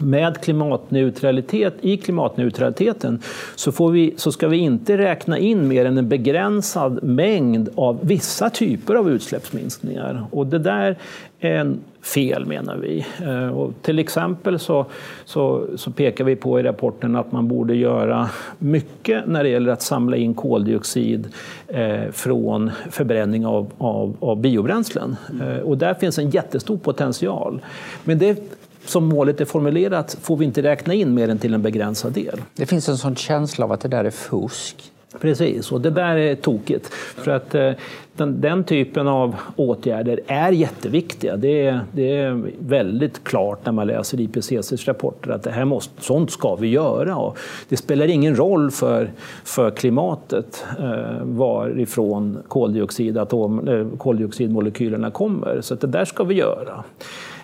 med 0.00 0.40
klimatneutralitet, 0.40 1.74
i 1.80 1.96
klimatneutraliteten 1.96 3.22
så, 3.56 3.72
får 3.72 3.90
vi, 3.90 4.14
så 4.16 4.32
ska 4.32 4.48
vi 4.48 4.56
inte 4.56 4.98
räkna 4.98 5.38
in 5.38 5.68
mer 5.68 5.84
än 5.84 5.98
en 5.98 6.08
begränsad 6.08 7.02
mängd 7.02 7.68
av 7.74 7.98
vissa 8.02 8.50
typer 8.50 8.94
av 8.94 9.10
utsläppsminskningar. 9.10 10.26
Och 10.30 10.46
det 10.46 10.58
där 10.58 10.98
är 11.40 11.54
en 11.54 11.80
fel 12.02 12.46
menar 12.46 12.76
vi. 12.76 13.06
Eh, 13.22 13.48
och 13.48 13.72
till 13.82 13.98
exempel 13.98 14.58
så, 14.58 14.86
så, 15.24 15.66
så, 15.76 15.90
pekar 15.90 16.24
vi 16.24 16.36
på 16.36 16.60
i 16.60 16.62
rapporten 16.62 17.16
att 17.16 17.32
man 17.32 17.48
borde 17.48 17.74
göra 17.74 18.28
mycket 18.58 19.26
när 19.26 19.42
det 19.42 19.48
gäller 19.48 19.72
att 19.72 19.82
samla 19.82 20.16
in 20.16 20.34
koldioxid 20.34 21.28
eh, 21.68 22.10
från 22.12 22.70
förbränning 22.90 23.46
av, 23.46 23.70
av, 23.78 24.16
av 24.20 24.40
biobränslen. 24.40 25.16
Eh, 25.42 25.58
och 25.58 25.78
där 25.78 25.94
finns 25.94 26.18
en 26.18 26.30
jättestor 26.30 26.76
potential. 26.76 27.60
Men 28.04 28.18
det 28.18 28.61
som 28.86 29.04
målet 29.04 29.40
är 29.40 29.44
formulerat 29.44 30.16
får 30.22 30.36
vi 30.36 30.44
inte 30.44 30.62
räkna 30.62 30.94
in 30.94 31.14
mer 31.14 31.28
än 31.28 31.38
till 31.38 31.54
en 31.54 31.62
begränsad 31.62 32.12
del. 32.12 32.42
Det 32.54 32.66
finns 32.66 32.88
en 32.88 32.98
sån 32.98 33.16
känsla 33.16 33.64
av 33.64 33.72
att 33.72 33.80
det 33.80 33.88
där 33.88 34.04
är 34.04 34.10
fusk. 34.10 34.92
Precis, 35.20 35.72
och 35.72 35.80
det 35.80 35.90
där 35.90 36.16
är 36.16 36.34
tokigt. 36.34 36.86
För 36.92 37.30
att 37.30 37.54
eh, 37.54 37.72
den, 38.16 38.40
den, 38.40 38.64
typen 38.64 39.08
av 39.08 39.36
åtgärder 39.56 40.20
är 40.26 40.52
jätteviktiga. 40.52 41.36
Det 41.36 41.66
är, 41.66 41.80
det 41.92 42.16
är 42.16 42.42
väldigt 42.58 43.24
klart 43.24 43.66
när 43.66 43.72
man 43.72 43.86
läser 43.86 44.20
IPCCs 44.20 44.86
rapporter 44.88 45.30
att 45.30 45.42
det 45.42 45.50
här 45.50 45.64
måste, 45.64 46.02
sånt 46.02 46.30
ska 46.30 46.56
vi 46.56 46.68
göra. 46.68 47.16
Och 47.16 47.38
det 47.68 47.76
spelar 47.76 48.06
ingen 48.06 48.36
roll 48.36 48.70
för, 48.70 49.10
för 49.44 49.70
klimatet 49.70 50.64
eh, 50.78 51.22
varifrån 51.22 52.38
koldioxid, 52.48 53.18
atom, 53.18 53.68
eh, 53.68 53.98
koldioxidmolekylerna 53.98 55.10
kommer. 55.10 55.60
Så 55.60 55.74
det 55.74 55.86
där 55.86 56.04
ska 56.04 56.24
vi 56.24 56.34
göra. 56.34 56.84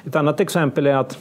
Ett 0.05 0.16
annat 0.16 0.40
exempel 0.40 0.87
är 0.87 0.96
att 0.96 1.18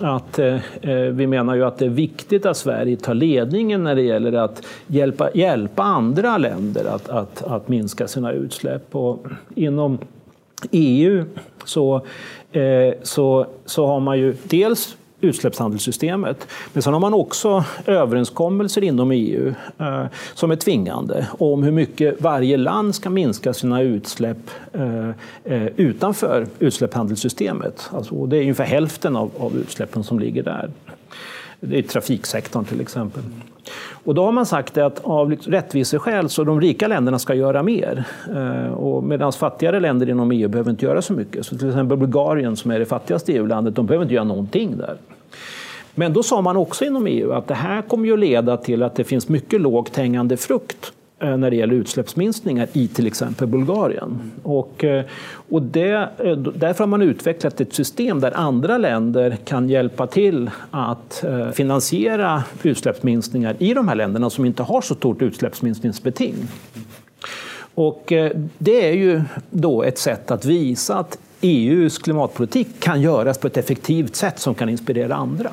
att 0.00 0.38
eh, 0.38 0.54
eh, 0.82 0.96
vi 0.96 1.26
menar 1.26 1.54
ju 1.54 1.64
att 1.64 1.78
det 1.78 1.84
är 1.84 1.90
viktigt 1.90 2.46
att 2.46 2.56
Sverige 2.56 2.96
tar 2.96 3.14
ledningen 3.14 3.84
när 3.84 3.94
det 3.94 4.02
gäller 4.02 4.32
att 4.32 4.66
hjälpa, 4.86 5.30
hjälpa 5.34 5.82
andra 5.82 6.38
länder 6.38 6.84
att, 6.84 7.08
att, 7.08 7.42
att 7.42 7.68
minska 7.68 8.08
sina 8.08 8.32
utsläpp. 8.32 8.94
Och 8.94 9.26
inom 9.54 9.98
EU 10.70 11.24
så, 11.64 11.96
eh, 12.52 12.94
så, 13.02 13.46
så 13.64 13.86
har 13.86 14.00
man 14.00 14.18
ju 14.18 14.34
dels 14.42 14.96
utsläppshandelssystemet. 15.20 16.48
Men 16.72 16.82
sen 16.82 16.92
har 16.92 17.00
man 17.00 17.14
också 17.14 17.64
överenskommelser 17.86 18.84
inom 18.84 19.10
EU 19.10 19.54
eh, 19.78 20.04
som 20.34 20.50
är 20.50 20.56
tvingande 20.56 21.26
om 21.38 21.62
hur 21.62 21.72
mycket 21.72 22.20
varje 22.20 22.56
land 22.56 22.94
ska 22.94 23.10
minska 23.10 23.54
sina 23.54 23.82
utsläpp 23.82 24.50
eh, 24.72 25.08
eh 25.44 25.66
utanför 25.76 26.46
utsläppshandelssystemet. 26.58 27.90
Alltså, 27.92 28.26
det 28.26 28.36
är 28.36 28.40
ungefär 28.40 28.64
hälften 28.64 29.16
av, 29.16 29.30
av 29.38 29.56
utsläppen 29.56 30.04
som 30.04 30.18
ligger 30.18 30.42
där. 30.42 30.70
Det 31.60 31.78
är 31.78 31.82
trafiksektorn 31.82 32.64
till 32.64 32.80
exempel. 32.80 33.22
Och 34.04 34.14
då 34.14 34.24
har 34.24 34.32
man 34.32 34.46
sagt 34.46 34.78
att 34.78 35.04
av 35.04 35.32
rättviseskäl 35.32 36.28
så 36.28 36.44
de 36.44 36.60
rika 36.60 36.88
länderna 36.88 37.18
ska 37.18 37.34
göra 37.34 37.62
mer. 37.62 38.04
Eh, 38.34 39.02
Medan 39.02 39.32
fattigare 39.32 39.80
länder 39.80 40.10
inom 40.10 40.32
EU 40.32 40.48
behöver 40.48 40.70
inte 40.70 40.86
göra 40.86 41.02
så 41.02 41.12
mycket. 41.12 41.46
Så 41.46 41.58
till 41.58 41.68
exempel 41.68 41.98
Bulgarien 41.98 42.56
som 42.56 42.70
är 42.70 42.78
det 42.78 42.86
fattigaste 42.86 43.32
EU-landet, 43.32 43.74
de 43.74 43.86
behöver 43.86 44.04
inte 44.04 44.14
göra 44.14 44.24
någonting 44.24 44.76
där. 44.76 44.96
Men 45.94 46.12
då 46.12 46.22
sa 46.22 46.40
man 46.40 46.56
också 46.56 46.84
inom 46.84 47.06
EU 47.06 47.32
att 47.32 47.46
det 47.46 47.54
här 47.54 47.82
kommer 47.82 48.06
ju 48.06 48.12
att 48.12 48.18
leda 48.18 48.56
till 48.56 48.82
att 48.82 48.94
det 48.94 49.04
finns 49.04 49.28
mycket 49.28 49.60
lågt 49.60 49.96
hängande 49.96 50.36
frukt 50.36 50.92
Eh, 51.20 51.36
när 51.36 51.50
det 51.50 51.56
gäller 51.56 51.74
utsläppsminskningar 51.74 52.68
i 52.72 52.88
till 52.88 53.06
exempel 53.06 53.46
Bulgarien. 53.46 54.32
Och, 54.42 54.84
eh, 54.84 55.04
och 55.48 55.62
det, 55.62 56.08
eh, 56.18 56.36
därför 56.36 56.78
har 56.78 56.86
man 56.86 57.02
utvecklat 57.02 57.60
ett 57.60 57.74
system 57.74 58.20
där 58.20 58.36
andra 58.36 58.78
länder 58.78 59.36
kan 59.44 59.68
hjälpa 59.68 60.06
till 60.06 60.50
att 60.70 61.24
finansiera 61.52 62.44
utsläppsminskningar 62.62 63.56
i 63.58 63.74
de 63.74 63.88
här 63.88 63.94
länderna 63.94 64.30
som 64.30 64.44
inte 64.44 64.62
har 64.62 64.80
så 64.80 64.94
stort 64.94 65.22
utsläppsminskningsbeting. 65.22 66.34
Och 67.74 68.12
det 68.58 68.88
är 68.88 68.92
ju 68.92 69.22
då 69.50 69.82
ett 69.82 69.98
sätt 69.98 70.30
att 70.30 70.44
visa 70.44 70.98
att 70.98 71.18
EUs 71.40 71.98
klimatpolitik 71.98 72.68
kan 72.80 73.00
göras 73.00 73.38
på 73.38 73.46
ett 73.46 73.56
effektivt 73.56 74.16
sätt 74.16 74.38
som 74.38 74.54
kan 74.54 74.68
inspirera 74.68 75.14
andra. 75.14 75.50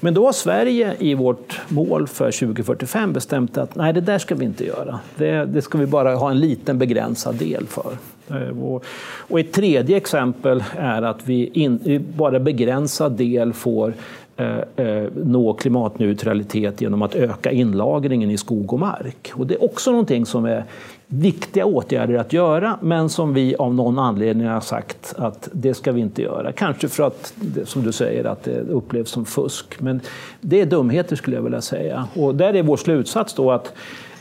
Men 0.00 0.14
då 0.14 0.24
har 0.24 0.32
Sverige 0.32 0.96
i 0.98 1.14
vårt 1.14 1.60
mål 1.68 2.08
för 2.08 2.30
2045 2.30 3.12
bestämt 3.12 3.58
att 3.58 3.74
nej, 3.74 3.92
det 3.92 4.00
där 4.00 4.18
ska 4.18 4.34
vi 4.34 4.44
inte 4.44 4.66
göra. 4.66 5.00
Det, 5.16 5.44
det 5.44 5.62
ska 5.62 5.78
vi 5.78 5.86
bara 5.86 6.14
ha 6.14 6.30
en 6.30 6.40
liten 6.40 6.78
begränsad 6.78 7.34
del 7.34 7.66
för. 7.66 7.96
Eh, 8.28 8.82
och 9.28 9.40
ett 9.40 9.52
tredje 9.52 9.96
exempel 9.96 10.64
är 10.76 11.02
att 11.02 11.20
vi 11.24 11.46
in, 11.46 12.04
bara 12.16 12.40
begränsad 12.40 13.12
del 13.12 13.52
får 13.52 13.94
Eh, 14.42 14.86
eh, 14.86 15.08
nå 15.24 15.52
klimatneutralitet 15.52 16.80
genom 16.80 17.02
att 17.02 17.14
öka 17.14 17.50
inlagringen 17.50 18.30
i 18.30 18.36
skog 18.36 18.72
och 18.72 18.78
mark. 18.78 19.32
Och 19.34 19.46
det 19.46 19.54
är 19.54 19.64
också 19.64 19.90
någonting 19.90 20.26
som 20.26 20.44
är 20.44 20.64
viktiga 21.06 21.66
åtgärder 21.66 22.14
att 22.14 22.32
göra, 22.32 22.78
men 22.82 23.08
som 23.08 23.34
vi 23.34 23.56
av 23.56 23.74
någon 23.74 23.98
anledning 23.98 24.46
har 24.46 24.60
sagt 24.60 25.14
att 25.18 25.48
det 25.52 25.74
ska 25.74 25.92
vi 25.92 26.00
inte 26.00 26.22
göra. 26.22 26.52
Kanske 26.52 26.88
för 26.88 27.02
att, 27.02 27.34
som 27.64 27.82
du 27.82 27.92
säger, 27.92 28.24
att 28.24 28.42
det 28.42 28.60
upplevs 28.60 29.10
som 29.10 29.24
fusk. 29.24 29.80
Men 29.80 30.00
det 30.40 30.60
är 30.60 30.66
dumheter 30.66 31.16
skulle 31.16 31.36
jag 31.36 31.42
vilja 31.42 31.60
säga. 31.60 32.08
Och 32.14 32.34
där 32.34 32.54
är 32.54 32.62
vår 32.62 32.76
slutsats 32.76 33.34
då 33.34 33.50
att 33.50 33.72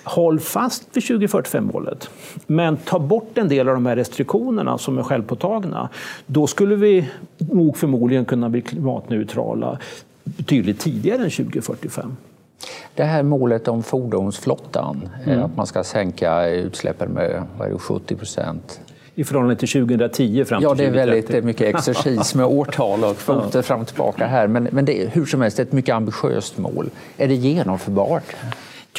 håll 0.04 0.40
fast 0.40 0.88
vid 0.94 1.04
2045-målet, 1.04 2.10
men 2.48 2.78
ta 2.78 3.00
bort 3.00 3.38
en 3.38 3.48
del 3.48 3.68
av 3.68 3.74
de 3.74 3.86
här 3.86 3.96
restriktionerna 3.96 4.78
som 4.78 4.98
är 4.98 5.04
självpåtagna. 5.04 5.90
Då 6.26 6.48
skulle 6.48 6.76
vi 6.76 7.10
nog 7.38 7.78
förmodligen 7.78 8.26
kunna 8.26 8.50
bli 8.50 8.62
klimatneutrala 8.62 9.78
betydligt 10.24 10.80
tidigare 10.80 11.24
än 11.24 11.30
2045. 11.30 12.18
Det 12.96 13.04
här 13.04 13.24
målet 13.24 13.68
om 13.68 13.84
fordonsflottan, 13.84 15.10
mm. 15.26 15.44
att 15.44 15.56
man 15.56 15.68
ska 15.68 15.84
sänka 15.84 16.48
utsläppen 16.48 17.12
med 17.12 17.44
det, 17.60 17.78
70 17.78 18.16
procent 18.16 18.80
i 19.16 19.24
förhållande 19.24 19.56
till 19.56 19.68
2010 19.68 20.46
fram 20.46 20.60
till 20.62 20.68
2030? 20.68 20.68
Ja, 20.70 20.76
det 20.76 20.86
är 20.86 21.06
väldigt 21.06 21.44
mycket 21.44 21.76
exercis 21.76 22.36
med 22.36 22.46
årtal 22.60 23.04
och 23.04 23.18
kvoter 23.18 23.62
fram 23.62 23.82
och 23.82 23.88
tillbaka 23.88 24.28
här. 24.28 24.48
Men, 24.48 24.68
men 24.72 24.86
det 24.86 25.04
är 25.04 25.08
hur 25.08 25.26
som 25.26 25.42
helst 25.42 25.60
ett 25.60 25.72
mycket 25.72 25.96
ambitiöst 25.96 26.58
mål. 26.58 26.90
Är 27.18 27.28
det 27.28 27.36
genomförbart? 27.36 28.36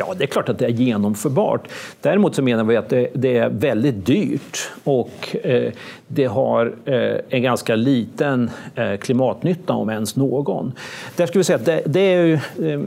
Ja, 0.07 0.15
det 0.19 0.25
är 0.25 0.27
klart 0.27 0.49
att 0.49 0.59
det 0.59 0.65
är 0.65 0.71
genomförbart. 0.71 1.69
Däremot 2.01 2.35
så 2.35 2.43
menar 2.43 2.65
vi 2.65 2.77
att 2.77 2.89
det, 2.89 3.09
det 3.15 3.39
är 3.39 3.49
väldigt 3.49 4.07
dyrt 4.07 4.71
och 4.85 5.37
eh, 5.43 5.73
det 6.09 6.25
har 6.25 6.75
eh, 6.85 7.17
en 7.29 7.43
ganska 7.43 7.77
liten 7.77 8.51
eh, 8.75 8.97
klimatnytta, 8.97 9.73
om 9.73 9.91
ens 9.91 10.17
någon. 10.17 10.73
Där 11.17 11.27
skulle 11.27 11.41
vi 11.41 11.45
säga 11.45 11.57
att 11.57 11.65
det, 11.65 11.83
det 11.87 12.01
är 12.01 12.25
ju, 12.25 12.35
eh, 12.35 12.81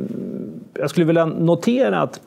jag 0.73 0.89
skulle 0.89 1.05
vilja 1.05 1.25
notera 1.25 2.01
att 2.01 2.19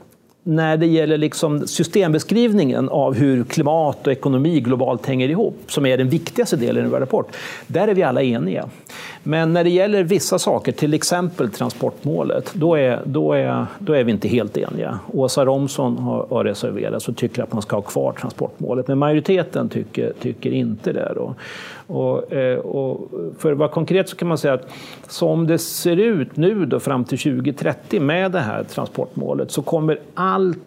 när 0.42 0.76
det 0.76 0.86
gäller 0.86 1.18
liksom 1.18 1.66
systembeskrivningen 1.66 2.88
av 2.88 3.14
hur 3.14 3.44
klimat 3.44 4.06
och 4.06 4.12
ekonomi 4.12 4.60
globalt 4.60 5.06
hänger 5.06 5.28
ihop, 5.28 5.58
som 5.66 5.86
är 5.86 5.98
den 5.98 6.08
viktigaste 6.08 6.56
delen 6.56 6.86
i 6.86 6.88
vår 6.88 7.00
rapport, 7.00 7.36
där 7.66 7.88
är 7.88 7.94
vi 7.94 8.02
alla 8.02 8.22
eniga. 8.22 8.68
Men 9.22 9.52
när 9.52 9.64
det 9.64 9.70
gäller 9.70 10.02
vissa 10.02 10.38
saker, 10.38 10.72
till 10.72 10.94
exempel 10.94 11.50
transportmålet, 11.50 12.52
då 12.54 12.74
är, 12.74 13.02
då 13.04 13.32
är, 13.32 13.66
då 13.78 13.92
är 13.92 14.04
vi 14.04 14.12
inte 14.12 14.28
helt 14.28 14.56
eniga. 14.56 14.98
Åsa 15.12 15.44
Romson 15.44 15.98
har, 15.98 16.26
har 16.30 16.44
reserverat 16.44 17.08
och 17.08 17.16
tycker 17.16 17.42
att 17.42 17.52
man 17.52 17.62
ska 17.62 17.76
ha 17.76 17.82
kvar 17.82 18.12
transportmålet, 18.12 18.88
men 18.88 18.98
majoriteten 18.98 19.68
tycker, 19.68 20.12
tycker 20.20 20.50
inte 20.50 20.92
det. 20.92 21.12
Då. 21.14 21.34
Och, 21.86 22.32
eh, 22.32 22.58
och 22.58 23.10
för 23.38 23.52
att 23.52 23.58
vara 23.58 23.68
konkret 23.68 24.08
så 24.08 24.16
kan 24.16 24.28
man 24.28 24.38
säga 24.38 24.54
att 24.54 24.70
som 25.08 25.46
det 25.46 25.58
ser 25.58 25.96
ut 25.96 26.36
nu 26.36 26.66
då 26.66 26.80
fram 26.80 27.04
till 27.04 27.18
2030 27.18 28.00
med 28.00 28.32
det 28.32 28.40
här 28.40 28.64
transportmålet 28.64 29.50
så 29.50 29.62
kommer 29.62 30.00
allt 30.14 30.58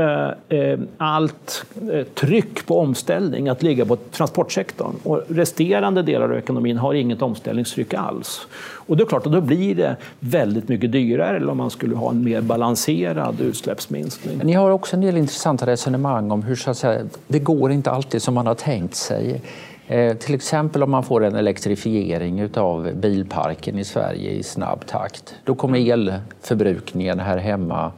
Eh, 0.00 0.58
eh, 0.58 0.78
allt 0.98 1.64
eh, 1.92 2.04
tryck 2.04 2.66
på 2.66 2.78
omställning 2.78 3.48
att 3.48 3.62
ligga 3.62 3.84
på 3.84 3.96
transportsektorn. 3.96 4.94
Och 5.02 5.22
resterande 5.28 6.02
delar 6.02 6.30
av 6.30 6.38
ekonomin 6.38 6.76
har 6.76 6.94
inget 6.94 7.22
omställningstryck 7.22 7.94
alls. 7.94 8.46
Och 8.60 8.96
det 8.96 9.02
är 9.02 9.06
klart, 9.06 9.26
att 9.26 9.32
då 9.32 9.40
blir 9.40 9.74
det 9.74 9.96
väldigt 10.20 10.68
mycket 10.68 10.92
dyrare 10.92 11.36
eller 11.36 11.50
om 11.50 11.56
man 11.56 11.70
skulle 11.70 11.96
ha 11.96 12.10
en 12.10 12.24
mer 12.24 12.40
balanserad 12.40 13.40
utsläppsminskning. 13.40 14.40
Ni 14.44 14.52
har 14.52 14.70
också 14.70 14.96
en 14.96 15.02
del 15.02 15.16
intressanta 15.16 15.66
resonemang 15.66 16.30
om 16.30 16.42
hur 16.42 16.56
så 16.56 16.70
att 16.70 16.76
säga, 16.76 17.02
det 17.26 17.38
går 17.38 17.72
inte 17.72 17.90
alltid 17.90 18.22
som 18.22 18.34
man 18.34 18.46
har 18.46 18.54
tänkt 18.54 18.94
sig. 18.94 19.42
Eh, 19.86 20.16
till 20.16 20.34
exempel 20.34 20.82
om 20.82 20.90
man 20.90 21.02
får 21.02 21.24
en 21.24 21.34
elektrifiering 21.34 22.48
av 22.56 22.90
bilparken 22.94 23.78
i 23.78 23.84
Sverige 23.84 24.30
i 24.30 24.42
snabb 24.42 24.86
takt. 24.86 25.34
Då 25.44 25.54
kommer 25.54 25.90
elförbrukningen 25.90 27.20
här 27.20 27.38
hemma 27.38 27.92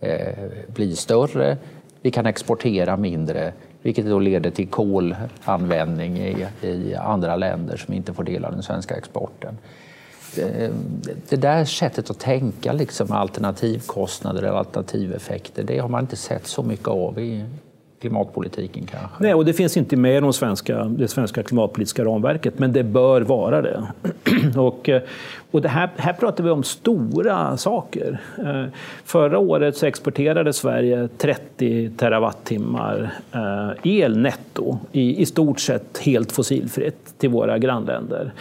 Eh, 0.00 0.34
bli 0.66 0.86
blir 0.86 0.94
större. 0.94 1.56
Vi 2.02 2.10
kan 2.10 2.26
exportera 2.26 2.96
mindre, 2.96 3.52
vilket 3.82 4.06
då 4.06 4.18
leder 4.18 4.50
till 4.50 4.68
kolanvändning 4.68 6.18
i, 6.18 6.46
i 6.62 6.94
andra 6.94 7.36
länder 7.36 7.76
som 7.76 7.94
inte 7.94 8.14
får 8.14 8.24
del 8.24 8.44
av 8.44 8.52
den 8.52 8.62
svenska 8.62 8.96
exporten. 8.96 9.58
Det, 10.34 10.72
det 11.28 11.36
där 11.36 11.64
sättet 11.64 12.10
att 12.10 12.18
tänka, 12.18 12.72
liksom 12.72 13.12
alternativkostnader 13.12 14.42
eller 14.42 14.58
alternativeffekter, 14.58 15.62
det 15.62 15.78
har 15.78 15.88
man 15.88 16.00
inte 16.00 16.16
sett 16.16 16.46
så 16.46 16.62
mycket 16.62 16.88
av 16.88 17.18
i 17.18 17.44
klimatpolitiken 18.00 18.86
kanske? 18.86 19.16
Nej, 19.22 19.34
och 19.34 19.44
det 19.44 19.52
finns 19.52 19.76
inte 19.76 19.96
med 19.96 20.16
i 20.16 20.20
de 20.20 20.32
svenska, 20.32 20.84
det 20.84 21.08
svenska 21.08 21.42
klimatpolitiska 21.42 22.04
ramverket, 22.04 22.58
men 22.58 22.72
det 22.72 22.82
bör 22.82 23.20
vara 23.20 23.62
det. 23.62 23.82
och, 24.56 24.88
eh, 24.88 25.02
och 25.50 25.62
det 25.62 25.68
här, 25.68 25.90
här 25.96 26.12
pratar 26.12 26.44
vi 26.44 26.50
om 26.50 26.62
stora 26.62 27.56
saker. 27.56 28.20
Eh, 28.38 28.64
förra 29.04 29.38
året 29.38 29.76
så 29.76 29.86
exporterade 29.86 30.52
Sverige 30.52 31.08
30 31.18 31.90
terawattimmar 31.90 33.10
eh, 33.32 33.70
el 33.82 34.18
netto, 34.18 34.78
i, 34.92 35.22
i 35.22 35.26
stort 35.26 35.60
sett 35.60 35.98
helt 35.98 36.32
fossilfritt, 36.32 37.18
till 37.18 37.30
våra 37.30 37.58
grannländer. 37.58 38.32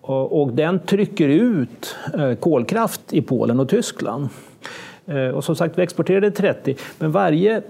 Och 0.00 0.52
den 0.52 0.78
trycker 0.78 1.28
ut 1.28 1.96
kolkraft 2.40 3.00
i 3.12 3.22
Polen 3.22 3.60
och 3.60 3.68
Tyskland. 3.68 4.28
Och 5.34 5.44
som 5.44 5.56
sagt, 5.56 5.78
vi 5.78 5.82
exporterade 5.82 6.30
30, 6.30 6.76
men 6.98 7.12
varje 7.12 7.62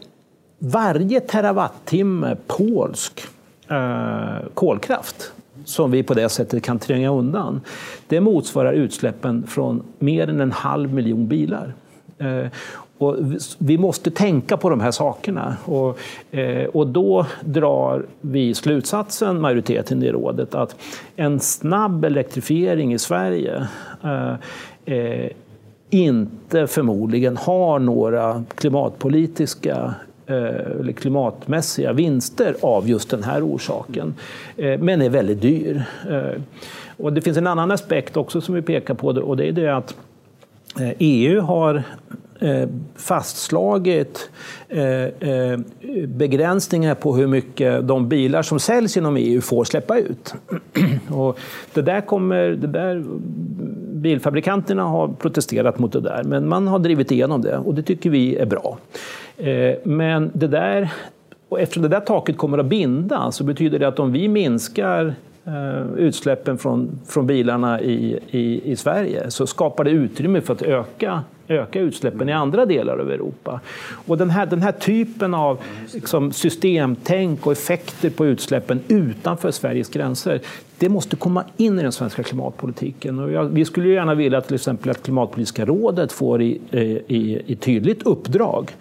varje 0.63 1.21
terawattimme 1.21 2.37
polsk 2.47 3.23
eh, 3.69 4.49
kolkraft 4.55 5.33
som 5.65 5.91
vi 5.91 6.03
på 6.03 6.15
det 6.15 6.29
sättet 6.29 6.63
kan 6.63 6.79
tränga 6.79 7.11
undan, 7.11 7.61
det 8.09 8.21
motsvarar 8.21 8.73
utsläppen 8.73 9.47
från 9.47 9.83
mer 9.99 10.29
än 10.29 10.41
en 10.41 10.53
halv 10.53 10.95
miljon 10.95 11.27
bilar. 11.27 11.75
Eh, 12.19 12.47
och 12.99 13.17
vi 13.59 13.79
måste 13.79 14.11
tänka 14.11 14.57
på 14.57 14.71
de 14.71 14.81
här 14.81 14.91
sakerna. 14.91 15.57
Och, 15.65 15.99
eh, 16.31 16.65
och 16.65 16.87
då 16.87 17.27
drar 17.41 18.07
vi 18.21 18.55
slutsatsen, 18.55 19.41
majoriteten 19.41 20.03
i 20.03 20.13
rådet, 20.13 20.55
att 20.55 20.77
en 21.17 21.41
snabb 21.41 22.05
elektrifiering 22.05 22.93
i 22.93 22.99
Sverige 22.99 23.67
eh, 24.03 24.35
eh 24.85 25.31
inte 25.93 26.67
förmodligen 26.67 27.37
har 27.37 27.79
några 27.79 28.45
klimatpolitiska 28.55 29.95
Eh, 30.31 30.81
eller 30.81 30.93
klimatmässiga 30.93 31.93
vinster 31.93 32.57
av 32.61 32.89
just 32.89 33.11
den 33.11 33.23
här 33.23 33.47
orsaken, 33.47 34.15
eh, 34.57 34.81
men 34.81 35.03
är 35.03 35.09
väldigt 35.09 35.41
dyr. 35.41 35.83
Eh, 36.11 36.41
och 36.97 37.13
det 37.13 37.21
finns 37.21 37.37
en 37.37 37.47
annan 37.47 37.71
aspekt 37.71 38.17
också 38.17 38.41
som 38.41 38.55
vi 38.55 38.63
pekar 38.63 38.95
på 38.95 39.07
och 39.09 39.37
det 39.37 39.49
är 39.49 39.53
det 39.53 39.77
att 39.77 39.95
EU 40.99 41.41
har 41.41 41.83
fastslagit 42.97 44.31
begränsningar 46.07 46.95
på 46.95 47.17
hur 47.17 47.27
mycket 47.27 47.89
de 47.89 48.09
bilar 48.09 48.43
som 48.43 48.61
säljs 48.61 48.97
inom 48.97 49.17
EU 49.17 49.41
får 49.41 49.65
släppa 49.65 49.99
ut. 49.99 50.35
Och 51.11 51.39
det 51.75 51.83
där 51.83 52.01
kommer, 52.01 52.49
det 52.49 52.67
där, 52.67 53.05
bilfabrikanterna 54.01 54.83
har 54.83 55.09
protesterat 55.09 55.79
mot 55.79 55.93
det 55.93 56.01
där, 56.01 56.25
men 56.25 56.49
man 56.49 56.69
har 56.69 56.79
drivit 56.79 57.11
igenom 57.11 57.43
det 57.43 57.59
och 57.59 57.75
det 57.75 57.83
tycker 57.83 58.11
vi 58.11 58.37
är 58.37 58.47
bra. 58.47 58.79
Eh, 59.37 59.75
men 59.85 60.31
det 60.35 60.47
där, 60.47 60.93
och 61.49 61.61
eftersom 61.61 61.83
det 61.83 61.89
där 61.89 62.01
taket 62.01 62.39
kommer 62.39 62.59
att 62.59 62.67
binda 62.67 63.33
så 63.33 63.45
betyder 63.45 63.79
det 63.79 63.89
att 63.89 63.99
om 63.99 64.13
vi 64.13 64.29
minskar 64.29 65.15
eh, 65.45 65.93
utsläppen 65.97 66.59
från, 66.59 66.99
från 67.07 67.27
bilarna 67.27 67.81
i, 67.81 68.19
i, 68.31 68.73
i 68.73 68.77
Sverige 68.77 69.31
så 69.31 69.47
skapar 69.47 69.85
det 69.85 69.91
utrymme 69.91 70.41
för 70.41 70.55
att 70.55 70.63
öka 70.63 71.23
öka 71.51 71.81
utsläppen 71.81 72.29
i 72.29 72.33
andra 72.33 72.67
delar 72.67 72.99
av 72.99 73.11
Europa. 73.11 73.61
Och 74.07 74.19
den 74.19 74.31
här, 74.31 74.47
den 74.47 74.63
här 74.63 74.73
typen 74.73 75.35
av 75.35 75.59
liksom, 75.95 76.33
systemtänk 76.33 77.47
och 77.47 77.53
effekter 77.53 78.11
på 78.11 78.27
utsläppen 78.27 78.81
utanför 78.89 79.51
Sveriges 79.51 79.89
gränser, 79.89 80.41
det 80.79 80.89
måste 80.89 81.17
komma 81.17 81.45
in 81.57 81.79
i 81.79 81.83
den 81.83 81.93
svenska 81.93 82.23
klimatpolitiken. 82.23 83.19
Och 83.19 83.33
jag, 83.33 83.45
vi 83.45 83.65
skulle 83.65 83.89
gärna 83.89 84.15
vilja 84.15 84.41
till 84.41 84.55
exempel 84.55 84.91
att 84.91 85.03
Klimatpolitiska 85.03 85.65
rådet 85.65 86.13
får 86.13 86.43
i, 86.43 86.61
i, 87.07 87.43
i 87.47 87.57
tydligt 87.57 88.03
uppdrag 88.03 88.73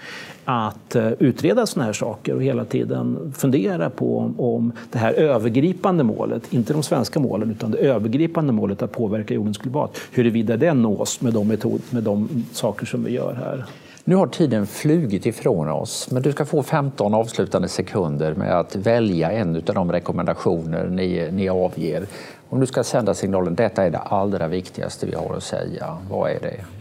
att 0.50 0.96
eh, 0.96 1.12
utreda 1.20 1.66
sådana 1.66 1.86
här 1.86 1.94
saker 1.94 2.36
och 2.36 2.44
hela 2.44 2.66
tiden 2.66 3.34
fundera 3.38 3.90
på 3.90 4.18
om, 4.18 4.40
om 4.40 4.72
det 4.92 4.98
här 4.98 5.14
övergripande 5.14 6.04
målet, 6.04 6.54
inte 6.54 6.74
de 6.74 6.84
svenska 6.84 7.20
målen, 7.20 7.52
utan 7.52 7.72
det 7.72 7.78
övergripande 7.78 8.54
målet 8.54 8.82
att 8.82 8.92
påverka 8.92 9.34
jordens 9.34 9.58
klimat, 9.58 9.98
huruvida 10.12 10.58
det 10.58 10.74
nås 10.74 11.22
med 11.22 11.34
de, 11.34 11.48
metod, 11.48 11.82
med 11.90 12.04
de 12.04 12.46
saker 12.52 12.86
som 12.86 13.04
vi 13.04 13.12
gör 13.12 13.34
här. 13.34 13.66
Nu 14.04 14.16
har 14.16 14.28
tiden 14.28 14.68
flugit 14.68 15.26
ifrån 15.26 15.70
oss, 15.70 16.12
men 16.12 16.22
du 16.22 16.32
ska 16.32 16.46
få 16.46 16.64
15 16.64 17.14
avslutande 17.14 17.68
sekunder 17.68 18.34
med 18.36 18.60
att 18.60 18.76
välja 18.76 19.32
en 19.32 19.56
av 19.56 19.62
de 19.76 19.92
rekommendationer 19.92 20.88
ni, 20.88 21.30
ni 21.32 21.50
avger. 21.50 22.06
Om 22.50 22.60
du 22.60 22.66
ska 22.66 22.84
sända 22.84 23.14
signalen 23.14 23.56
detta 23.56 23.84
är 23.84 23.90
det 23.90 23.98
allra 23.98 24.48
viktigaste 24.48 25.06
vi 25.06 25.16
har 25.16 25.36
att 25.36 25.44
säga, 25.44 25.98
vad 26.10 26.32
är 26.32 26.40
det? 26.42 26.79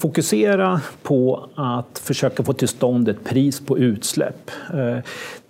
Fokusera 0.00 0.80
på 1.02 1.48
att 1.54 1.98
försöka 1.98 2.42
få 2.42 2.52
till 2.52 2.68
stånd 2.68 3.08
ett 3.08 3.24
pris 3.24 3.60
på 3.60 3.78
utsläpp. 3.78 4.50
Eh, 4.74 4.98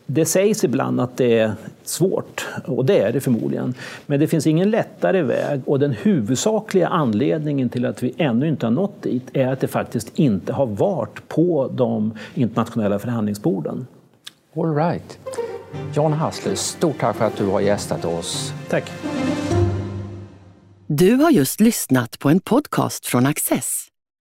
det 0.07 0.25
sägs 0.25 0.65
ibland 0.65 1.01
att 1.01 1.17
det 1.17 1.39
är 1.39 1.53
svårt. 1.83 2.49
Och 2.65 2.85
det 2.85 2.99
är 2.99 3.13
det 3.13 3.21
förmodligen. 3.21 3.75
Men 4.07 4.21
det 4.21 4.29
finns 4.29 4.47
ingen 4.47 4.71
lättare 4.71 5.23
väg 5.23 5.61
och 5.67 5.79
den 5.79 5.93
huvudsakliga 5.93 6.89
anledningen 6.89 7.69
till 7.69 7.87
att 7.87 8.03
vi 8.03 8.15
ännu 8.17 8.49
inte 8.49 8.67
har 8.67 8.71
nått 8.71 9.03
dit 9.03 9.23
är 9.33 9.47
att 9.47 9.61
det 9.61 9.69
faktiskt 9.69 10.19
inte 10.19 10.53
har 10.53 10.67
varit 10.67 11.29
på 11.29 11.71
de 11.75 12.13
internationella 12.35 12.99
förhandlingsborden. 12.99 13.87
All 14.57 14.75
right. 14.75 15.19
John 15.95 16.13
Hassler, 16.13 16.55
stort 16.55 16.99
tack 17.01 17.17
för 17.17 17.25
att 17.25 17.37
du 17.37 17.47
har 17.47 17.61
gästat 17.61 18.05
oss. 18.05 18.53
Tack. 18.69 18.93
Du 20.87 21.15
har 21.15 21.31
just 21.31 21.61
lyssnat 21.61 22.19
på 22.19 22.29
en 22.29 22.41
podcast 22.41 23.07
från 23.07 23.27
Access. 23.27 23.90